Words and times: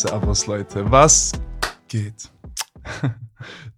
Servus 0.00 0.46
Leute, 0.46 0.90
was 0.90 1.32
geht? 1.86 2.32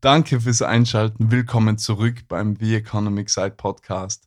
Danke 0.00 0.40
fürs 0.40 0.62
Einschalten. 0.62 1.32
Willkommen 1.32 1.78
zurück 1.78 2.28
beim 2.28 2.54
The 2.54 2.76
Economic 2.76 3.28
Side 3.28 3.54
Podcast. 3.56 4.22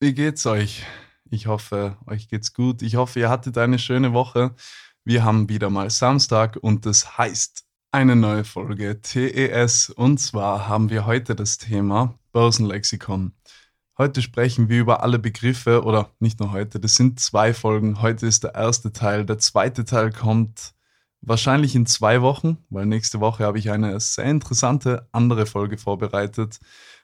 Wie 0.00 0.12
geht's 0.12 0.44
euch? 0.46 0.84
Ich 1.30 1.46
hoffe, 1.46 1.96
euch 2.08 2.28
geht's 2.28 2.52
gut. 2.52 2.82
Ich 2.82 2.96
hoffe, 2.96 3.20
ihr 3.20 3.30
hattet 3.30 3.56
eine 3.58 3.78
schöne 3.78 4.12
Woche. 4.12 4.56
Wir 5.04 5.22
haben 5.22 5.48
wieder 5.48 5.70
mal 5.70 5.88
Samstag 5.88 6.58
und 6.60 6.84
das 6.84 7.16
heißt 7.16 7.64
eine 7.92 8.16
neue 8.16 8.42
Folge 8.42 9.00
TES. 9.00 9.90
Und 9.90 10.18
zwar 10.18 10.66
haben 10.66 10.90
wir 10.90 11.06
heute 11.06 11.36
das 11.36 11.58
Thema 11.58 12.18
Börsenlexikon. 12.32 13.34
Heute 13.96 14.20
sprechen 14.20 14.68
wir 14.68 14.80
über 14.80 15.04
alle 15.04 15.20
Begriffe 15.20 15.84
oder 15.84 16.10
nicht 16.18 16.40
nur 16.40 16.50
heute, 16.50 16.80
das 16.80 16.96
sind 16.96 17.20
zwei 17.20 17.54
Folgen. 17.54 18.02
Heute 18.02 18.26
ist 18.26 18.42
der 18.42 18.56
erste 18.56 18.92
Teil. 18.92 19.24
Der 19.24 19.38
zweite 19.38 19.84
Teil 19.84 20.10
kommt 20.10 20.74
wahrscheinlich 21.22 21.74
in 21.74 21.86
zwei 21.86 22.22
Wochen, 22.22 22.58
weil 22.70 22.86
nächste 22.86 23.20
Woche 23.20 23.44
habe 23.44 23.58
ich 23.58 23.70
eine 23.70 23.98
sehr 24.00 24.24
interessante 24.24 25.08
andere 25.12 25.46
Folge 25.46 25.78
vorbereitet 25.78 26.60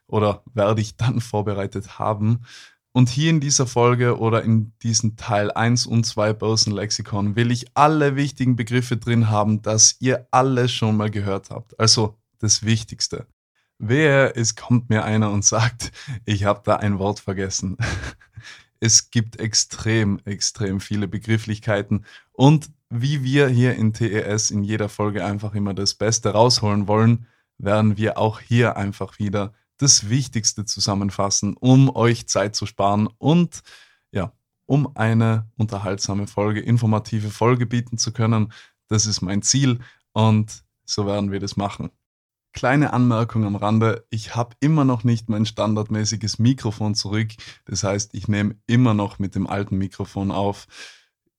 oder 0.07 0.43
werde 0.55 0.81
ich 0.81 0.97
dann 0.97 1.21
vorbereitet 1.21 1.99
haben. 1.99 2.45
Und 2.93 3.11
hier 3.11 3.29
in 3.29 3.41
dieser 3.41 3.67
Folge 3.67 4.19
oder 4.19 4.43
in 4.43 4.73
diesem 4.83 5.17
Teil 5.17 5.51
1 5.51 5.87
und 5.87 6.07
2 6.07 6.33
Börsenlexikon 6.33 7.37
will 7.37 7.51
ich 7.51 7.67
alle 7.75 8.17
wichtigen 8.17 8.57
Begriffe 8.57 8.97
drin 8.97 9.29
haben, 9.29 9.61
dass 9.61 9.97
ihr 10.01 10.27
alle 10.31 10.67
schon 10.69 10.97
mal 10.97 11.11
gehört 11.11 11.51
habt. 11.51 11.79
Also 11.79 12.17
das 12.39 12.65
Wichtigste. 12.65 13.27
Wer 13.79 14.35
es 14.39 14.57
kommt 14.57 14.89
mir 14.89 15.05
einer 15.05 15.31
und 15.31 15.45
sagt, 15.45 15.93
ich 16.25 16.45
habe 16.45 16.63
da 16.65 16.77
ein 16.77 16.99
Wort 16.99 17.21
vergessen. 17.21 17.77
es 18.81 19.11
gibt 19.11 19.41
extrem, 19.41 20.19
extrem 20.25 20.81
viele 20.81 21.09
Begrifflichkeiten 21.09 22.07
und 22.37 22.71
wie 22.89 23.25
wir 23.25 23.49
hier 23.49 23.75
in 23.75 23.93
TES 23.93 24.51
in 24.51 24.63
jeder 24.63 24.89
Folge 24.89 25.25
einfach 25.25 25.55
immer 25.55 25.75
das 25.75 25.95
Beste 25.95 26.31
rausholen 26.31 26.87
wollen, 26.87 27.27
werden 27.59 27.97
wir 27.97 28.19
auch 28.19 28.41
hier 28.41 28.77
einfach 28.77 29.19
wieder 29.19 29.55
das 29.79 30.09
Wichtigste 30.09 30.65
zusammenfassen, 30.65 31.57
um 31.59 31.95
euch 31.95 32.29
Zeit 32.29 32.55
zu 32.55 32.67
sparen 32.67 33.09
und 33.19 33.63
ja, 34.13 34.33
um 34.67 34.97
eine 34.97 35.51
unterhaltsame 35.57 36.27
Folge, 36.27 36.61
informative 36.61 37.31
Folge 37.31 37.67
bieten 37.67 37.99
zu 37.99 38.13
können. 38.13 38.53
Das 38.89 39.07
ist 39.07 39.21
mein 39.21 39.43
Ziel 39.43 39.81
und 40.13 40.65
so 40.85 41.07
werden 41.07 41.33
wir 41.33 41.41
das 41.41 41.57
machen. 41.57 41.91
Kleine 42.53 42.93
Anmerkung 42.95 43.45
am 43.45 43.57
Rande, 43.57 44.07
ich 44.09 44.35
habe 44.35 44.57
immer 44.61 44.85
noch 44.85 45.05
nicht 45.05 45.29
mein 45.29 45.45
standardmäßiges 45.45 46.39
Mikrofon 46.39 46.95
zurück. 46.95 47.33
Das 47.67 47.85
heißt, 47.85 48.15
ich 48.15 48.29
nehme 48.29 48.57
immer 48.67 48.95
noch 48.95 49.19
mit 49.19 49.35
dem 49.35 49.47
alten 49.47 49.77
Mikrofon 49.77 50.31
auf. 50.31 50.67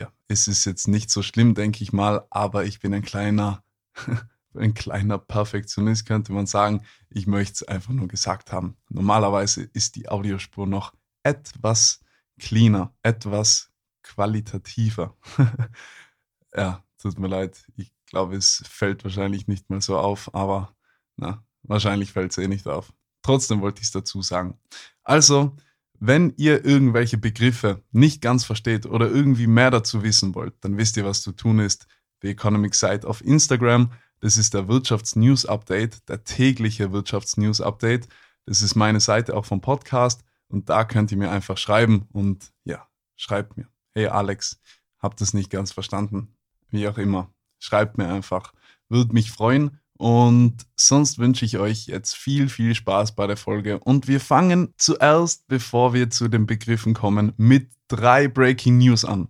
Ja, 0.01 0.11
es 0.27 0.47
ist 0.47 0.65
jetzt 0.65 0.87
nicht 0.87 1.09
so 1.09 1.23
schlimm, 1.23 1.55
denke 1.55 1.83
ich 1.83 1.93
mal, 1.93 2.25
aber 2.29 2.65
ich 2.65 2.79
bin 2.79 2.93
ein 2.93 3.01
kleiner, 3.01 3.63
ein 4.53 4.73
kleiner 4.73 5.17
Perfektionist, 5.17 6.05
könnte 6.05 6.33
man 6.33 6.45
sagen. 6.45 6.83
Ich 7.09 7.27
möchte 7.27 7.53
es 7.53 7.63
einfach 7.63 7.93
nur 7.93 8.07
gesagt 8.07 8.51
haben. 8.51 8.77
Normalerweise 8.89 9.63
ist 9.63 9.95
die 9.95 10.09
Audiospur 10.09 10.67
noch 10.67 10.93
etwas 11.23 12.01
cleaner, 12.39 12.93
etwas 13.01 13.71
qualitativer. 14.03 15.15
ja, 16.55 16.83
tut 16.97 17.19
mir 17.19 17.27
leid. 17.27 17.65
Ich 17.75 17.91
glaube, 18.05 18.35
es 18.35 18.63
fällt 18.67 19.03
wahrscheinlich 19.03 19.47
nicht 19.47 19.69
mal 19.69 19.81
so 19.81 19.97
auf, 19.97 20.33
aber 20.33 20.75
na, 21.17 21.43
wahrscheinlich 21.63 22.13
fällt 22.13 22.31
es 22.31 22.37
eh 22.37 22.47
nicht 22.47 22.67
auf. 22.67 22.93
Trotzdem 23.21 23.61
wollte 23.61 23.81
ich 23.81 23.87
es 23.87 23.91
dazu 23.91 24.21
sagen. 24.21 24.57
Also, 25.03 25.55
wenn 25.99 26.33
ihr 26.37 26.63
irgendwelche 26.63 27.17
Begriffe 27.17 27.83
nicht 27.91 28.21
ganz 28.21 28.43
versteht 28.45 28.85
oder 28.85 29.09
irgendwie 29.09 29.47
mehr 29.47 29.71
dazu 29.71 30.03
wissen 30.03 30.35
wollt, 30.35 30.53
dann 30.61 30.77
wisst 30.77 30.97
ihr, 30.97 31.05
was 31.05 31.21
zu 31.21 31.31
tun 31.31 31.59
ist. 31.59 31.87
The 32.21 32.29
Economic 32.29 32.75
Site 32.75 33.07
auf 33.07 33.23
Instagram. 33.23 33.91
Das 34.19 34.37
ist 34.37 34.53
der 34.53 34.67
Wirtschaftsnews-Update, 34.67 36.09
der 36.09 36.23
tägliche 36.23 36.91
Wirtschaftsnews-Update. 36.91 38.07
Das 38.45 38.61
ist 38.61 38.75
meine 38.75 38.99
Seite 38.99 39.35
auch 39.35 39.45
vom 39.45 39.61
Podcast 39.61 40.23
und 40.47 40.69
da 40.69 40.85
könnt 40.85 41.11
ihr 41.11 41.17
mir 41.17 41.31
einfach 41.31 41.57
schreiben 41.57 42.07
und 42.11 42.51
ja, 42.63 42.87
schreibt 43.15 43.57
mir. 43.57 43.67
Hey 43.93 44.07
Alex, 44.07 44.59
habt 44.99 45.21
das 45.21 45.33
nicht 45.33 45.49
ganz 45.49 45.71
verstanden? 45.71 46.35
Wie 46.69 46.87
auch 46.87 46.97
immer. 46.97 47.33
Schreibt 47.59 47.97
mir 47.97 48.07
einfach. 48.07 48.53
Würde 48.89 49.13
mich 49.13 49.31
freuen 49.31 49.79
und 49.97 50.65
sonst 50.75 51.17
wünsche 51.17 51.45
ich 51.45 51.57
euch 51.57 51.87
jetzt 51.87 52.15
viel, 52.15 52.49
viel 52.49 52.75
Spaß 52.75 53.15
bei 53.15 53.27
der 53.27 53.37
Folge. 53.37 53.79
Und 53.79 54.07
wir 54.07 54.19
fangen 54.19 54.73
zuerst, 54.77 55.47
bevor 55.47 55.93
wir 55.93 56.09
zu 56.09 56.27
den 56.27 56.45
Begriffen 56.45 56.93
kommen, 56.93 57.33
mit 57.37 57.71
drei 57.87 58.27
Breaking 58.27 58.77
News 58.77 59.05
an. 59.05 59.27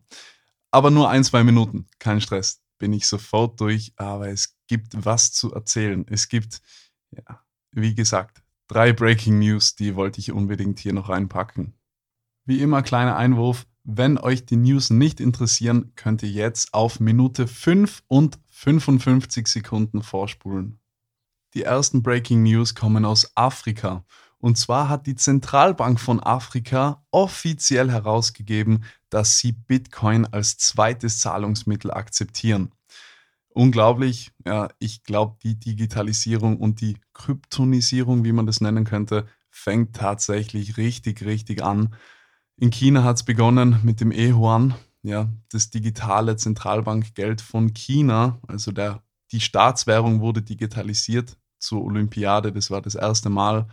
Aber 0.72 0.92
nur 0.92 1.10
ein, 1.10 1.24
zwei 1.24 1.44
Minuten. 1.44 1.88
Kein 2.00 2.22
Stress. 2.22 2.62
Bin 2.78 2.94
ich 2.94 3.08
sofort 3.08 3.60
durch. 3.62 3.94
Aber 3.96 4.30
es 4.30 4.58
gibt 4.68 4.94
was 5.06 5.32
zu 5.32 5.54
erzählen. 5.54 6.06
Es 6.10 6.28
gibt, 6.28 6.62
ja, 7.12 7.42
wie 7.72 7.96
gesagt, 7.96 8.42
drei 8.68 8.92
Breaking 8.92 9.40
News, 9.40 9.76
die 9.76 9.96
wollte 9.96 10.20
ich 10.20 10.32
unbedingt 10.32 10.80
hier 10.80 10.94
noch 10.94 11.10
reinpacken. 11.10 11.74
Wie 12.46 12.62
immer, 12.62 12.82
kleiner 12.82 13.16
Einwurf. 13.16 13.66
Wenn 13.84 14.18
euch 14.18 14.46
die 14.46 14.58
News 14.58 14.90
nicht 14.90 15.22
interessieren, 15.22 15.94
könnt 15.96 16.22
ihr 16.22 16.30
jetzt 16.30 16.74
auf 16.74 17.00
Minute 17.00 17.48
5 17.48 18.04
und 18.08 18.38
55 18.60 19.48
Sekunden 19.48 20.02
vorspulen. 20.02 20.80
Die 21.54 21.62
ersten 21.62 22.02
Breaking 22.02 22.42
News 22.42 22.74
kommen 22.74 23.06
aus 23.06 23.32
Afrika. 23.36 24.04
Und 24.40 24.58
zwar 24.58 24.90
hat 24.90 25.06
die 25.06 25.16
Zentralbank 25.16 26.00
von 26.00 26.20
Afrika 26.20 27.06
offiziell 27.12 27.92
herausgegeben, 27.92 28.84
dass 29.12 29.38
sie 29.38 29.52
Bitcoin 29.52 30.26
als 30.26 30.58
zweites 30.58 31.20
Zahlungsmittel 31.20 31.92
akzeptieren. 31.92 32.72
Unglaublich, 33.50 34.32
ja, 34.44 34.70
ich 34.80 35.04
glaube, 35.04 35.38
die 35.44 35.60
Digitalisierung 35.60 36.58
und 36.58 36.82
die 36.82 36.98
Kryptonisierung, 37.14 38.24
wie 38.24 38.32
man 38.32 38.48
das 38.48 38.60
nennen 38.60 38.86
könnte, 38.86 39.28
fängt 39.52 39.96
tatsächlich 39.96 40.78
richtig, 40.78 41.24
richtig 41.24 41.64
an. 41.64 41.96
In 42.56 42.72
China 42.72 43.04
hat 43.04 43.18
es 43.18 43.24
begonnen 43.24 43.80
mit 43.84 44.02
dem 44.02 44.12
E-Yuan, 44.12 44.74
ja, 45.08 45.30
das 45.50 45.70
digitale 45.70 46.36
Zentralbankgeld 46.36 47.42
von 47.42 47.74
China, 47.74 48.40
also 48.48 48.72
der, 48.72 49.04
die 49.32 49.40
Staatswährung 49.40 50.22
wurde 50.22 50.42
digitalisiert 50.42 51.38
zur 51.60 51.84
Olympiade, 51.84 52.52
das 52.52 52.70
war 52.70 52.82
das 52.82 52.96
erste 52.96 53.30
Mal. 53.30 53.68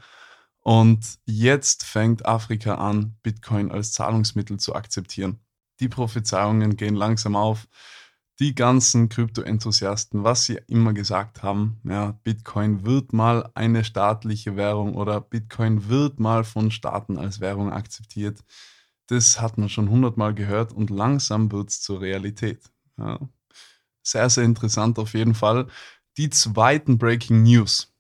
Und 0.60 1.18
jetzt 1.26 1.84
fängt 1.84 2.24
Afrika 2.24 2.76
an, 2.76 3.16
Bitcoin 3.22 3.70
als 3.70 3.92
Zahlungsmittel 3.92 4.58
zu 4.58 4.74
akzeptieren. 4.74 5.40
Die 5.80 5.88
Prophezeiungen 5.88 6.76
gehen 6.76 6.94
langsam 6.94 7.36
auf. 7.36 7.68
Die 8.40 8.54
ganzen 8.54 9.08
Krypto-Enthusiasten, 9.08 10.24
was 10.24 10.44
sie 10.44 10.58
immer 10.66 10.92
gesagt 10.92 11.42
haben, 11.42 11.80
ja, 11.84 12.12
Bitcoin 12.22 12.84
wird 12.84 13.12
mal 13.12 13.50
eine 13.54 13.84
staatliche 13.84 14.56
Währung 14.56 14.94
oder 14.94 15.20
Bitcoin 15.20 15.88
wird 15.88 16.18
mal 16.18 16.44
von 16.44 16.70
Staaten 16.70 17.18
als 17.18 17.40
Währung 17.40 17.72
akzeptiert 17.72 18.42
das 19.06 19.40
hat 19.40 19.58
man 19.58 19.68
schon 19.68 19.90
hundertmal 19.90 20.34
gehört 20.34 20.72
und 20.72 20.90
langsam 20.90 21.52
wird 21.52 21.70
es 21.70 21.80
zur 21.80 22.00
Realität. 22.00 22.70
Ja. 22.98 23.20
Sehr, 24.02 24.28
sehr 24.30 24.44
interessant 24.44 24.98
auf 24.98 25.14
jeden 25.14 25.34
Fall. 25.34 25.66
Die 26.16 26.30
zweiten 26.30 26.98
Breaking 26.98 27.42
News. 27.42 27.92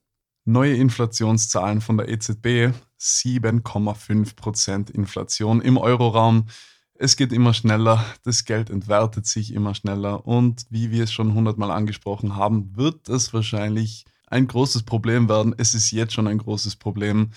Neue 0.44 0.74
Inflationszahlen 0.74 1.80
von 1.80 1.96
der 1.96 2.08
EZB. 2.08 2.72
7,5% 3.00 4.90
Inflation 4.90 5.60
im 5.60 5.76
Euroraum. 5.76 6.46
Es 6.94 7.16
geht 7.16 7.32
immer 7.32 7.52
schneller, 7.52 8.04
das 8.22 8.44
Geld 8.44 8.70
entwertet 8.70 9.26
sich 9.26 9.52
immer 9.52 9.74
schneller 9.74 10.26
und 10.26 10.64
wie 10.70 10.90
wir 10.90 11.04
es 11.04 11.12
schon 11.12 11.34
hundertmal 11.34 11.70
angesprochen 11.70 12.36
haben, 12.36 12.76
wird 12.76 13.08
es 13.08 13.34
wahrscheinlich 13.34 14.04
ein 14.26 14.46
großes 14.46 14.84
Problem 14.84 15.28
werden. 15.28 15.54
Es 15.58 15.74
ist 15.74 15.90
jetzt 15.90 16.14
schon 16.14 16.28
ein 16.28 16.38
großes 16.38 16.76
Problem. 16.76 17.32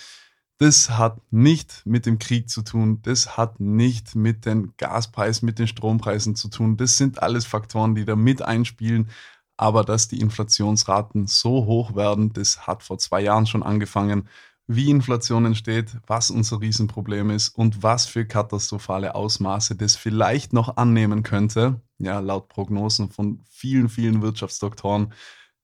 Das 0.59 0.89
hat 0.89 1.21
nicht 1.31 1.85
mit 1.85 2.07
dem 2.07 2.17
Krieg 2.17 2.49
zu 2.49 2.63
tun, 2.63 2.99
das 3.03 3.37
hat 3.37 3.59
nicht 3.59 4.15
mit 4.15 4.45
den 4.45 4.73
Gaspreisen, 4.77 5.45
mit 5.45 5.59
den 5.59 5.67
Strompreisen 5.67 6.35
zu 6.35 6.47
tun. 6.49 6.77
Das 6.77 6.97
sind 6.97 7.21
alles 7.21 7.45
Faktoren, 7.45 7.93
die 7.93 8.05
da 8.05 8.15
mit 8.15 8.41
einspielen. 8.41 9.09
Aber 9.55 9.83
dass 9.83 10.07
die 10.07 10.19
Inflationsraten 10.19 11.27
so 11.27 11.65
hoch 11.65 11.95
werden, 11.95 12.33
das 12.33 12.65
hat 12.65 12.83
vor 12.83 12.97
zwei 12.97 13.21
Jahren 13.21 13.45
schon 13.45 13.63
angefangen. 13.63 14.29
Wie 14.67 14.89
Inflation 14.89 15.45
entsteht, 15.45 15.95
was 16.07 16.29
unser 16.31 16.59
Riesenproblem 16.59 17.29
ist 17.29 17.49
und 17.49 17.83
was 17.83 18.05
für 18.05 18.25
katastrophale 18.25 19.15
Ausmaße 19.15 19.75
das 19.75 19.95
vielleicht 19.95 20.53
noch 20.53 20.77
annehmen 20.77 21.23
könnte, 21.23 21.81
ja, 21.99 22.19
laut 22.19 22.49
Prognosen 22.49 23.09
von 23.09 23.43
vielen, 23.49 23.89
vielen 23.89 24.21
Wirtschaftsdoktoren, 24.21 25.13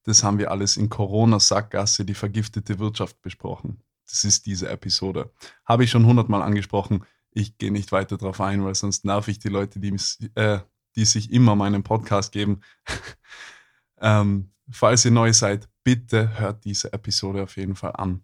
das 0.03 0.23
haben 0.23 0.37
wir 0.37 0.51
alles 0.51 0.77
in 0.77 0.89
Corona-Sackgasse, 0.89 2.05
die 2.05 2.13
vergiftete 2.13 2.79
Wirtschaft 2.79 3.21
besprochen. 3.21 3.83
Das 4.09 4.23
ist 4.23 4.45
diese 4.45 4.69
Episode. 4.69 5.31
Habe 5.65 5.83
ich 5.83 5.91
schon 5.91 6.05
hundertmal 6.05 6.41
angesprochen. 6.41 7.05
Ich 7.31 7.57
gehe 7.57 7.71
nicht 7.71 7.91
weiter 7.91 8.17
darauf 8.17 8.41
ein, 8.41 8.63
weil 8.63 8.75
sonst 8.75 9.05
nerv 9.05 9.27
ich 9.27 9.39
die 9.39 9.49
Leute, 9.49 9.79
die, 9.79 9.95
äh, 10.35 10.59
die 10.95 11.05
sich 11.05 11.31
immer 11.31 11.55
meinen 11.55 11.83
Podcast 11.83 12.31
geben. 12.31 12.61
ähm, 14.01 14.51
falls 14.69 15.05
ihr 15.05 15.11
neu 15.11 15.33
seid, 15.33 15.67
bitte 15.83 16.39
hört 16.39 16.65
diese 16.65 16.93
Episode 16.93 17.43
auf 17.43 17.57
jeden 17.57 17.75
Fall 17.75 17.93
an. 17.95 18.23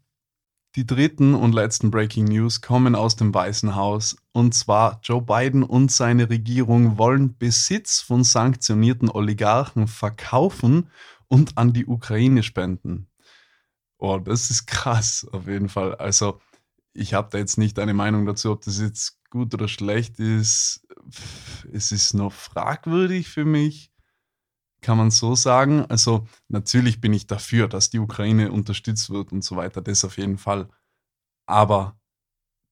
Die 0.75 0.85
dritten 0.85 1.33
und 1.33 1.53
letzten 1.53 1.89
Breaking 1.89 2.25
News 2.25 2.61
kommen 2.61 2.93
aus 2.93 3.15
dem 3.15 3.33
Weißen 3.33 3.75
Haus. 3.75 4.17
Und 4.33 4.53
zwar 4.53 4.99
Joe 5.03 5.21
Biden 5.21 5.63
und 5.63 5.91
seine 5.91 6.29
Regierung 6.29 6.99
wollen 6.99 7.37
Besitz 7.37 8.01
von 8.01 8.23
sanktionierten 8.23 9.09
Oligarchen 9.09 9.87
verkaufen 9.87 10.91
und 11.27 11.57
an 11.57 11.73
die 11.73 11.87
Ukraine 11.87 12.43
spenden. 12.43 13.08
Oh, 13.99 14.17
das 14.17 14.49
ist 14.49 14.65
krass, 14.65 15.27
auf 15.31 15.47
jeden 15.47 15.67
Fall. 15.69 15.93
Also, 15.95 16.39
ich 16.93 17.13
habe 17.13 17.29
da 17.31 17.37
jetzt 17.37 17.57
nicht 17.57 17.77
eine 17.79 17.93
Meinung 17.93 18.25
dazu, 18.25 18.51
ob 18.51 18.61
das 18.63 18.79
jetzt 18.79 19.19
gut 19.29 19.53
oder 19.53 19.67
schlecht 19.67 20.19
ist. 20.19 20.87
Es 21.71 21.91
ist 21.91 22.13
noch 22.13 22.31
fragwürdig 22.31 23.27
für 23.27 23.45
mich, 23.45 23.91
kann 24.81 24.97
man 24.97 25.11
so 25.11 25.35
sagen. 25.35 25.85
Also, 25.89 26.27
natürlich 26.47 27.01
bin 27.01 27.13
ich 27.13 27.27
dafür, 27.27 27.67
dass 27.67 27.89
die 27.89 27.99
Ukraine 27.99 28.51
unterstützt 28.53 29.09
wird 29.09 29.33
und 29.33 29.43
so 29.43 29.57
weiter, 29.57 29.81
das 29.81 30.05
auf 30.05 30.17
jeden 30.17 30.37
Fall. 30.37 30.69
Aber 31.45 31.99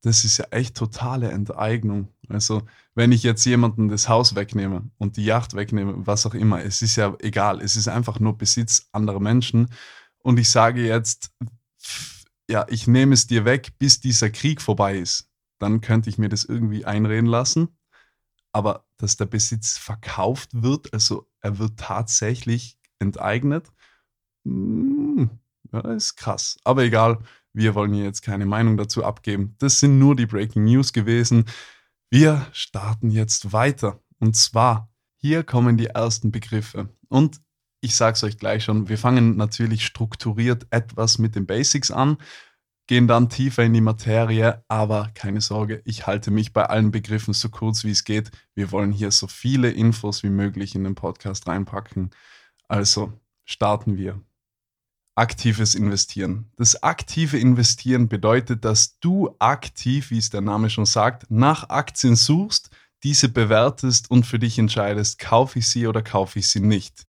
das 0.03 0.23
ist 0.23 0.37
ja 0.37 0.45
echt 0.51 0.77
totale 0.77 1.31
Enteignung. 1.31 2.07
Also, 2.29 2.63
wenn 2.95 3.11
ich 3.11 3.23
jetzt 3.23 3.43
jemanden 3.45 3.89
das 3.89 4.07
Haus 4.07 4.35
wegnehme 4.35 4.89
und 4.97 5.17
die 5.17 5.25
Yacht 5.25 5.55
wegnehme, 5.55 6.07
was 6.07 6.25
auch 6.25 6.33
immer, 6.33 6.63
es 6.63 6.81
ist 6.81 6.95
ja 6.95 7.15
egal. 7.19 7.59
Es 7.61 7.75
ist 7.75 7.89
einfach 7.89 8.19
nur 8.21 8.37
Besitz 8.37 8.87
anderer 8.93 9.19
Menschen 9.19 9.67
und 10.27 10.37
ich 10.37 10.49
sage 10.49 10.85
jetzt, 10.85 11.31
ja, 12.49 12.65
ich 12.67 12.85
nehme 12.85 13.13
es 13.13 13.27
dir 13.27 13.45
weg, 13.45 13.77
bis 13.79 14.01
dieser 14.01 14.29
Krieg 14.29 14.61
vorbei 14.61 14.97
ist, 14.97 15.29
dann 15.57 15.79
könnte 15.79 16.09
ich 16.09 16.17
mir 16.17 16.27
das 16.27 16.43
irgendwie 16.43 16.83
einreden 16.83 17.29
lassen. 17.29 17.69
Aber 18.51 18.85
dass 18.97 19.15
der 19.15 19.25
Besitz 19.25 19.77
verkauft 19.77 20.49
wird, 20.51 20.91
also 20.91 21.29
er 21.39 21.59
wird 21.59 21.79
tatsächlich 21.79 22.77
enteignet, 22.99 23.71
hm, 24.43 25.29
ja, 25.71 25.79
ist 25.91 26.17
krass. 26.17 26.57
Aber 26.65 26.83
egal, 26.83 27.19
wir 27.53 27.73
wollen 27.73 27.93
hier 27.93 28.03
jetzt 28.03 28.21
keine 28.21 28.45
Meinung 28.45 28.75
dazu 28.75 29.05
abgeben. 29.05 29.55
Das 29.59 29.79
sind 29.79 29.97
nur 29.97 30.17
die 30.17 30.25
Breaking 30.25 30.65
News 30.65 30.91
gewesen. 30.91 31.45
Wir 32.09 32.45
starten 32.51 33.11
jetzt 33.11 33.53
weiter. 33.53 34.03
Und 34.19 34.35
zwar, 34.35 34.91
hier 35.15 35.45
kommen 35.45 35.77
die 35.77 35.87
ersten 35.87 36.33
Begriffe. 36.33 36.89
Und 37.07 37.39
ich 37.81 37.95
sage 37.95 38.15
es 38.15 38.23
euch 38.23 38.37
gleich 38.37 38.63
schon, 38.63 38.89
wir 38.89 38.97
fangen 38.97 39.37
natürlich 39.37 39.85
strukturiert 39.85 40.67
etwas 40.71 41.17
mit 41.17 41.35
den 41.35 41.45
Basics 41.45 41.91
an, 41.91 42.17
gehen 42.87 43.07
dann 43.07 43.29
tiefer 43.29 43.63
in 43.63 43.73
die 43.73 43.81
Materie, 43.81 44.63
aber 44.67 45.11
keine 45.13 45.41
Sorge, 45.41 45.81
ich 45.85 46.07
halte 46.07 46.31
mich 46.31 46.53
bei 46.53 46.65
allen 46.65 46.91
Begriffen 46.91 47.33
so 47.33 47.49
kurz 47.49 47.83
wie 47.83 47.91
es 47.91 48.05
geht. 48.05 48.31
Wir 48.55 48.71
wollen 48.71 48.91
hier 48.91 49.11
so 49.11 49.27
viele 49.27 49.69
Infos 49.69 50.23
wie 50.23 50.29
möglich 50.29 50.73
in 50.73 50.85
den 50.85 50.95
Podcast 50.95 51.47
reinpacken. 51.47 52.11
Also 52.69 53.13
starten 53.43 53.97
wir. 53.97 54.21
Aktives 55.15 55.75
Investieren. 55.75 56.51
Das 56.55 56.83
aktive 56.83 57.37
Investieren 57.37 58.07
bedeutet, 58.07 58.63
dass 58.63 58.99
du 58.99 59.35
aktiv, 59.39 60.11
wie 60.11 60.19
es 60.19 60.29
der 60.29 60.41
Name 60.41 60.69
schon 60.69 60.85
sagt, 60.85 61.29
nach 61.29 61.69
Aktien 61.69 62.15
suchst, 62.15 62.69
diese 63.03 63.27
bewertest 63.27 64.11
und 64.11 64.25
für 64.25 64.39
dich 64.39 64.59
entscheidest, 64.59 65.19
kaufe 65.19 65.59
ich 65.59 65.67
sie 65.67 65.87
oder 65.87 66.03
kaufe 66.03 66.39
ich 66.39 66.47
sie 66.49 66.59
nicht. 66.59 67.06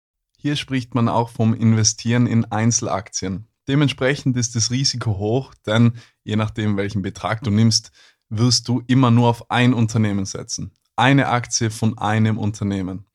Hier 0.44 0.58
spricht 0.58 0.94
man 0.94 1.08
auch 1.08 1.30
vom 1.30 1.54
Investieren 1.54 2.28
in 2.28 2.44
Einzelaktien. 2.44 3.48
Dementsprechend 3.70 4.36
ist 4.36 4.58
das 4.58 4.72
Risiko 4.72 5.18
hoch, 5.18 5.54
denn 5.66 5.94
je 6.26 6.36
nachdem, 6.36 6.76
welchen 6.76 7.02
Betrag 7.02 7.42
du 7.44 7.50
nimmst, 7.50 7.92
wirst 8.28 8.68
du 8.68 8.84
immer 8.88 9.10
nur 9.10 9.30
auf 9.30 9.50
ein 9.50 9.74
Unternehmen 9.74 10.26
setzen. 10.26 10.74
Eine 10.98 11.30
Aktie 11.30 11.70
von 11.70 11.98
einem 11.98 12.38
Unternehmen. 12.38 13.06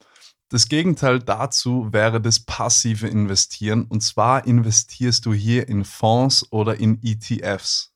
Das 0.48 0.70
Gegenteil 0.70 1.18
dazu 1.18 1.92
wäre 1.92 2.18
das 2.18 2.40
passive 2.40 3.08
Investieren 3.08 3.84
und 3.84 4.00
zwar 4.00 4.46
investierst 4.46 5.26
du 5.26 5.34
hier 5.34 5.68
in 5.68 5.84
Fonds 5.84 6.50
oder 6.50 6.76
in 6.76 6.98
ETFs. 7.02 7.92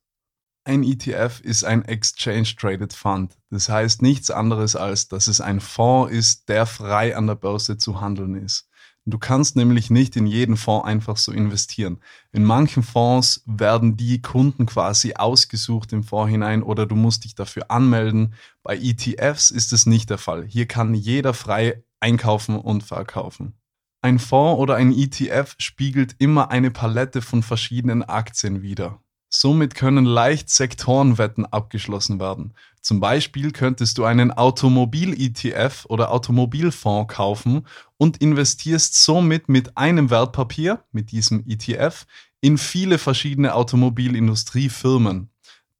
Ein 0.64 0.82
ETF 0.82 1.40
ist 1.40 1.64
ein 1.64 1.86
Exchange 1.86 2.54
Traded 2.54 2.92
Fund. 2.92 3.38
Das 3.48 3.70
heißt 3.70 4.02
nichts 4.02 4.30
anderes 4.30 4.76
als, 4.76 5.08
dass 5.08 5.26
es 5.26 5.40
ein 5.40 5.60
Fonds 5.60 6.12
ist, 6.12 6.50
der 6.50 6.66
frei 6.66 7.16
an 7.16 7.26
der 7.26 7.36
Börse 7.36 7.78
zu 7.78 8.02
handeln 8.02 8.34
ist. 8.34 8.68
Du 9.04 9.18
kannst 9.18 9.56
nämlich 9.56 9.90
nicht 9.90 10.14
in 10.14 10.26
jeden 10.28 10.56
Fonds 10.56 10.86
einfach 10.86 11.16
so 11.16 11.32
investieren. 11.32 12.00
In 12.30 12.44
manchen 12.44 12.84
Fonds 12.84 13.42
werden 13.46 13.96
die 13.96 14.22
Kunden 14.22 14.64
quasi 14.64 15.14
ausgesucht 15.14 15.92
im 15.92 16.04
Vorhinein 16.04 16.62
oder 16.62 16.86
du 16.86 16.94
musst 16.94 17.24
dich 17.24 17.34
dafür 17.34 17.70
anmelden. 17.70 18.34
Bei 18.62 18.76
ETFs 18.76 19.50
ist 19.50 19.72
es 19.72 19.86
nicht 19.86 20.08
der 20.10 20.18
Fall. 20.18 20.44
Hier 20.46 20.66
kann 20.66 20.94
jeder 20.94 21.34
frei 21.34 21.82
einkaufen 21.98 22.56
und 22.56 22.84
verkaufen. 22.84 23.54
Ein 24.02 24.20
Fonds 24.20 24.60
oder 24.60 24.76
ein 24.76 24.92
ETF 24.92 25.56
spiegelt 25.58 26.14
immer 26.18 26.50
eine 26.52 26.70
Palette 26.70 27.22
von 27.22 27.42
verschiedenen 27.42 28.04
Aktien 28.04 28.62
wider. 28.62 29.00
Somit 29.42 29.74
können 29.74 30.04
leicht 30.04 30.50
Sektorenwetten 30.50 31.46
abgeschlossen 31.46 32.20
werden. 32.20 32.54
Zum 32.80 33.00
Beispiel 33.00 33.50
könntest 33.50 33.98
du 33.98 34.04
einen 34.04 34.30
Automobil-ETF 34.30 35.86
oder 35.86 36.12
Automobilfonds 36.12 37.12
kaufen 37.12 37.66
und 37.96 38.18
investierst 38.18 39.02
somit 39.02 39.48
mit 39.48 39.76
einem 39.76 40.10
Wertpapier, 40.10 40.84
mit 40.92 41.10
diesem 41.10 41.42
ETF, 41.48 42.06
in 42.40 42.56
viele 42.56 42.98
verschiedene 42.98 43.56
Automobilindustriefirmen. 43.56 45.28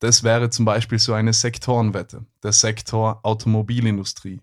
Das 0.00 0.24
wäre 0.24 0.50
zum 0.50 0.64
Beispiel 0.64 0.98
so 0.98 1.12
eine 1.12 1.32
Sektorenwette, 1.32 2.26
der 2.42 2.50
Sektor 2.50 3.20
Automobilindustrie. 3.22 4.40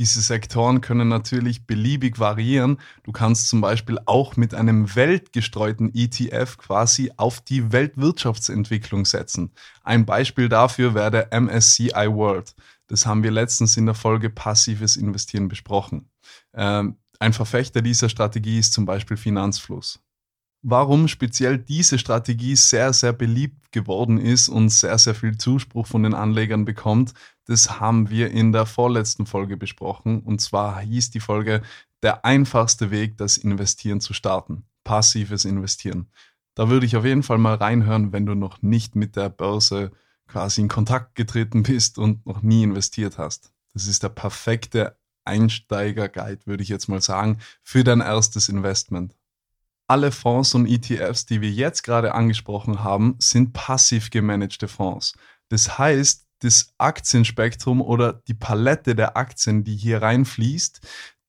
Diese 0.00 0.22
Sektoren 0.22 0.80
können 0.80 1.08
natürlich 1.08 1.66
beliebig 1.66 2.18
variieren. 2.18 2.78
Du 3.02 3.12
kannst 3.12 3.50
zum 3.50 3.60
Beispiel 3.60 3.98
auch 4.06 4.34
mit 4.34 4.54
einem 4.54 4.96
weltgestreuten 4.96 5.94
ETF 5.94 6.56
quasi 6.56 7.12
auf 7.18 7.42
die 7.42 7.70
Weltwirtschaftsentwicklung 7.70 9.04
setzen. 9.04 9.50
Ein 9.82 10.06
Beispiel 10.06 10.48
dafür 10.48 10.94
wäre 10.94 11.10
der 11.10 11.38
MSCI 11.38 12.08
World. 12.08 12.54
Das 12.86 13.04
haben 13.04 13.22
wir 13.22 13.30
letztens 13.30 13.76
in 13.76 13.84
der 13.84 13.94
Folge 13.94 14.30
Passives 14.30 14.96
Investieren 14.96 15.48
besprochen. 15.48 16.08
Ähm, 16.54 16.96
ein 17.18 17.34
Verfechter 17.34 17.82
dieser 17.82 18.08
Strategie 18.08 18.58
ist 18.58 18.72
zum 18.72 18.86
Beispiel 18.86 19.18
Finanzfluss 19.18 20.00
warum 20.62 21.08
speziell 21.08 21.58
diese 21.58 21.98
Strategie 21.98 22.54
sehr, 22.56 22.92
sehr 22.92 23.12
beliebt 23.12 23.72
geworden 23.72 24.18
ist 24.18 24.48
und 24.48 24.68
sehr, 24.68 24.98
sehr 24.98 25.14
viel 25.14 25.38
Zuspruch 25.38 25.86
von 25.86 26.02
den 26.02 26.14
Anlegern 26.14 26.64
bekommt, 26.64 27.14
das 27.50 27.80
haben 27.80 28.10
wir 28.10 28.30
in 28.30 28.52
der 28.52 28.64
vorletzten 28.64 29.26
Folge 29.26 29.56
besprochen. 29.56 30.20
Und 30.20 30.40
zwar 30.40 30.80
hieß 30.80 31.10
die 31.10 31.18
Folge 31.18 31.62
Der 32.00 32.24
einfachste 32.24 32.92
Weg, 32.92 33.18
das 33.18 33.36
Investieren 33.36 34.00
zu 34.00 34.14
starten. 34.14 34.62
Passives 34.84 35.44
Investieren. 35.44 36.06
Da 36.54 36.70
würde 36.70 36.86
ich 36.86 36.96
auf 36.96 37.04
jeden 37.04 37.24
Fall 37.24 37.38
mal 37.38 37.56
reinhören, 37.56 38.12
wenn 38.12 38.24
du 38.24 38.36
noch 38.36 38.62
nicht 38.62 38.94
mit 38.94 39.16
der 39.16 39.30
Börse 39.30 39.90
quasi 40.28 40.60
in 40.60 40.68
Kontakt 40.68 41.16
getreten 41.16 41.64
bist 41.64 41.98
und 41.98 42.24
noch 42.24 42.40
nie 42.40 42.62
investiert 42.62 43.18
hast. 43.18 43.52
Das 43.74 43.88
ist 43.88 44.04
der 44.04 44.10
perfekte 44.10 44.96
Einsteiger-Guide, 45.24 46.46
würde 46.46 46.62
ich 46.62 46.68
jetzt 46.68 46.88
mal 46.88 47.02
sagen, 47.02 47.38
für 47.64 47.82
dein 47.82 48.00
erstes 48.00 48.48
Investment 48.48 49.16
alle 49.88 50.12
Fonds 50.12 50.54
und 50.54 50.68
ETFs, 50.68 51.26
die 51.26 51.40
wir 51.40 51.50
jetzt 51.50 51.82
gerade 51.82 52.14
angesprochen 52.14 52.84
haben, 52.84 53.16
sind 53.18 53.52
passiv 53.52 54.10
gemanagte 54.10 54.68
Fonds. 54.68 55.14
Das 55.48 55.78
heißt, 55.78 56.29
das 56.40 56.72
Aktienspektrum 56.78 57.80
oder 57.80 58.12
die 58.12 58.34
Palette 58.34 58.94
der 58.94 59.16
Aktien, 59.16 59.64
die 59.64 59.76
hier 59.76 60.02
reinfließt, 60.02 60.80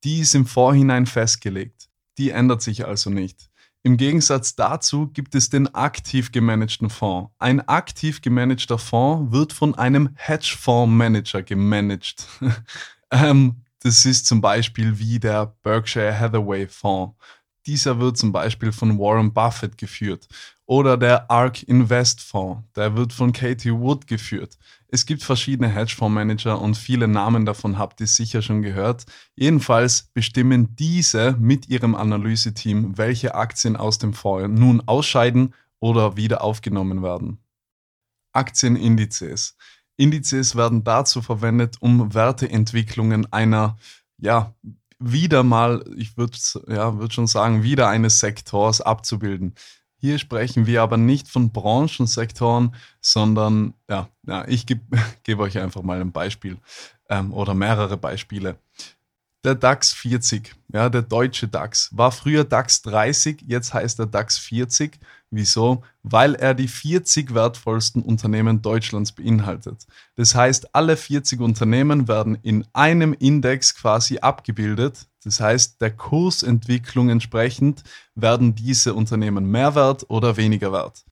die 0.03 0.19
ist 0.19 0.35
im 0.35 0.45
Vorhinein 0.45 1.05
festgelegt. 1.05 1.89
Die 2.17 2.31
ändert 2.31 2.61
sich 2.61 2.85
also 2.85 3.09
nicht. 3.09 3.49
Im 3.83 3.97
Gegensatz 3.97 4.55
dazu 4.55 5.07
gibt 5.07 5.33
es 5.33 5.49
den 5.49 5.73
aktiv 5.73 6.31
gemanagten 6.31 6.89
Fonds. 6.89 7.31
Ein 7.39 7.67
aktiv 7.67 8.21
gemanagter 8.21 8.77
Fonds 8.77 9.31
wird 9.31 9.53
von 9.53 9.73
einem 9.75 10.11
Hedgefondsmanager 10.15 11.41
gemanagt. 11.41 12.27
ähm, 13.11 13.63
das 13.79 14.05
ist 14.05 14.27
zum 14.27 14.41
Beispiel 14.41 14.99
wie 14.99 15.19
der 15.19 15.55
Berkshire 15.63 16.17
Hathaway 16.17 16.67
Fonds. 16.67 17.15
Dieser 17.65 17.99
wird 17.99 18.17
zum 18.17 18.31
Beispiel 18.31 18.71
von 18.71 18.97
Warren 18.97 19.33
Buffett 19.33 19.77
geführt. 19.77 20.27
Oder 20.65 20.97
der 20.97 21.29
ARK 21.29 21.63
Invest 21.63 22.21
Fonds, 22.21 22.63
der 22.75 22.95
wird 22.95 23.13
von 23.13 23.33
Katie 23.33 23.73
Wood 23.73 24.07
geführt. 24.07 24.57
Es 24.87 25.05
gibt 25.05 25.23
verschiedene 25.23 25.69
Hedgefondsmanager 25.69 26.61
und 26.61 26.75
viele 26.75 27.07
Namen 27.07 27.45
davon 27.45 27.77
habt 27.77 28.01
ihr 28.01 28.07
sicher 28.07 28.41
schon 28.41 28.61
gehört. 28.61 29.05
Jedenfalls 29.35 30.09
bestimmen 30.13 30.75
diese 30.75 31.35
mit 31.39 31.69
ihrem 31.69 31.95
Analyseteam, 31.95 32.97
welche 32.97 33.35
Aktien 33.35 33.75
aus 33.75 33.99
dem 33.99 34.13
Fonds 34.13 34.59
nun 34.59 34.81
ausscheiden 34.87 35.53
oder 35.79 36.17
wieder 36.17 36.43
aufgenommen 36.43 37.03
werden. 37.03 37.39
Aktienindizes. 38.33 39.55
Indizes 39.97 40.55
werden 40.55 40.83
dazu 40.83 41.21
verwendet, 41.21 41.77
um 41.79 42.13
Werteentwicklungen 42.13 43.31
einer 43.31 43.77
ja, 44.17 44.55
wieder 45.01 45.43
mal, 45.43 45.83
ich 45.97 46.17
würde 46.17 46.37
ja, 46.67 46.97
würd 46.97 47.13
schon 47.13 47.27
sagen, 47.27 47.63
wieder 47.63 47.87
eines 47.89 48.19
Sektors 48.19 48.81
abzubilden. 48.81 49.55
Hier 49.97 50.17
sprechen 50.17 50.65
wir 50.65 50.81
aber 50.81 50.97
nicht 50.97 51.27
von 51.27 51.51
Branchensektoren, 51.51 52.75
sondern 53.01 53.73
ja, 53.89 54.09
ja 54.25 54.47
ich 54.47 54.65
gebe 54.65 54.81
geb 55.23 55.39
euch 55.39 55.57
einfach 55.59 55.83
mal 55.83 56.01
ein 56.01 56.11
Beispiel 56.11 56.57
ähm, 57.09 57.33
oder 57.33 57.53
mehrere 57.53 57.97
Beispiele. 57.97 58.57
Der 59.43 59.55
DAX 59.55 59.91
40, 59.93 60.53
ja, 60.71 60.87
der 60.89 61.01
deutsche 61.01 61.47
DAX, 61.47 61.89
war 61.93 62.11
früher 62.11 62.43
DAX 62.43 62.83
30, 62.83 63.43
jetzt 63.47 63.73
heißt 63.73 63.97
er 63.99 64.05
DAX 64.05 64.37
40. 64.37 64.99
Wieso? 65.31 65.83
Weil 66.03 66.35
er 66.35 66.53
die 66.53 66.67
40 66.67 67.33
wertvollsten 67.33 68.03
Unternehmen 68.03 68.61
Deutschlands 68.61 69.13
beinhaltet. 69.13 69.87
Das 70.15 70.35
heißt, 70.35 70.75
alle 70.75 70.95
40 70.95 71.39
Unternehmen 71.39 72.07
werden 72.07 72.37
in 72.43 72.67
einem 72.73 73.13
Index 73.13 73.73
quasi 73.73 74.19
abgebildet. 74.19 75.07
Das 75.23 75.39
heißt, 75.39 75.81
der 75.81 75.91
Kursentwicklung 75.91 77.09
entsprechend 77.09 77.83
werden 78.13 78.53
diese 78.53 78.93
Unternehmen 78.93 79.45
mehr 79.45 79.73
wert 79.73 80.05
oder 80.09 80.37
weniger 80.37 80.71
wert. 80.71 81.03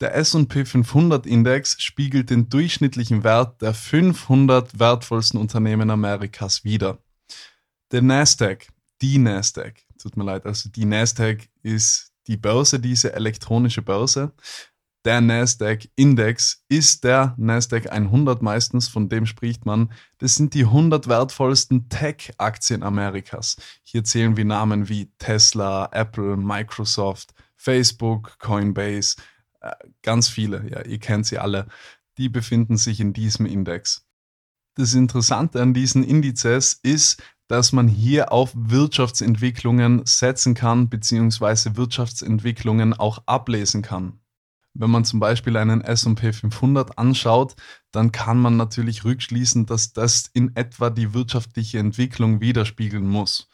Der 0.00 0.14
S&P 0.14 0.64
500 0.64 1.26
Index 1.26 1.82
spiegelt 1.82 2.30
den 2.30 2.48
durchschnittlichen 2.48 3.24
Wert 3.24 3.62
der 3.62 3.74
500 3.74 4.78
wertvollsten 4.78 5.40
Unternehmen 5.40 5.90
Amerikas 5.90 6.62
wider. 6.62 6.98
Der 7.94 8.02
Nasdaq, 8.02 8.66
die 9.00 9.18
Nasdaq, 9.18 9.74
tut 10.02 10.16
mir 10.16 10.24
leid, 10.24 10.46
also 10.46 10.68
die 10.68 10.84
Nasdaq 10.84 11.48
ist 11.62 12.10
die 12.26 12.36
Börse, 12.36 12.80
diese 12.80 13.12
elektronische 13.12 13.82
Börse. 13.82 14.32
Der 15.04 15.20
Nasdaq-Index 15.20 16.64
ist 16.68 17.04
der 17.04 17.36
Nasdaq 17.36 17.92
100 17.92 18.42
meistens, 18.42 18.88
von 18.88 19.08
dem 19.08 19.26
spricht 19.26 19.64
man. 19.64 19.92
Das 20.18 20.34
sind 20.34 20.54
die 20.54 20.64
100 20.64 21.06
wertvollsten 21.06 21.88
Tech-Aktien 21.88 22.82
Amerikas. 22.82 23.58
Hier 23.84 24.02
zählen 24.02 24.36
wir 24.36 24.44
Namen 24.44 24.88
wie 24.88 25.12
Tesla, 25.18 25.88
Apple, 25.92 26.36
Microsoft, 26.36 27.32
Facebook, 27.54 28.40
Coinbase, 28.40 29.18
äh, 29.60 29.70
ganz 30.02 30.28
viele, 30.28 30.68
ja, 30.68 30.84
ihr 30.84 30.98
kennt 30.98 31.26
sie 31.26 31.38
alle. 31.38 31.68
Die 32.18 32.28
befinden 32.28 32.76
sich 32.76 32.98
in 32.98 33.12
diesem 33.12 33.46
Index. 33.46 34.04
Das 34.76 34.94
Interessante 34.94 35.62
an 35.62 35.72
diesen 35.72 36.02
Indizes 36.02 36.80
ist, 36.82 37.22
dass 37.48 37.72
man 37.72 37.88
hier 37.88 38.32
auf 38.32 38.52
Wirtschaftsentwicklungen 38.54 40.02
setzen 40.06 40.54
kann, 40.54 40.88
beziehungsweise 40.88 41.76
Wirtschaftsentwicklungen 41.76 42.94
auch 42.94 43.22
ablesen 43.26 43.82
kann. 43.82 44.20
Wenn 44.72 44.90
man 44.90 45.04
zum 45.04 45.20
Beispiel 45.20 45.56
einen 45.56 45.82
SP 45.86 46.32
500 46.32 46.98
anschaut, 46.98 47.54
dann 47.92 48.10
kann 48.10 48.38
man 48.38 48.56
natürlich 48.56 49.04
rückschließen, 49.04 49.66
dass 49.66 49.92
das 49.92 50.28
in 50.32 50.56
etwa 50.56 50.90
die 50.90 51.14
wirtschaftliche 51.14 51.78
Entwicklung 51.78 52.40
widerspiegeln 52.40 53.06
muss. 53.06 53.48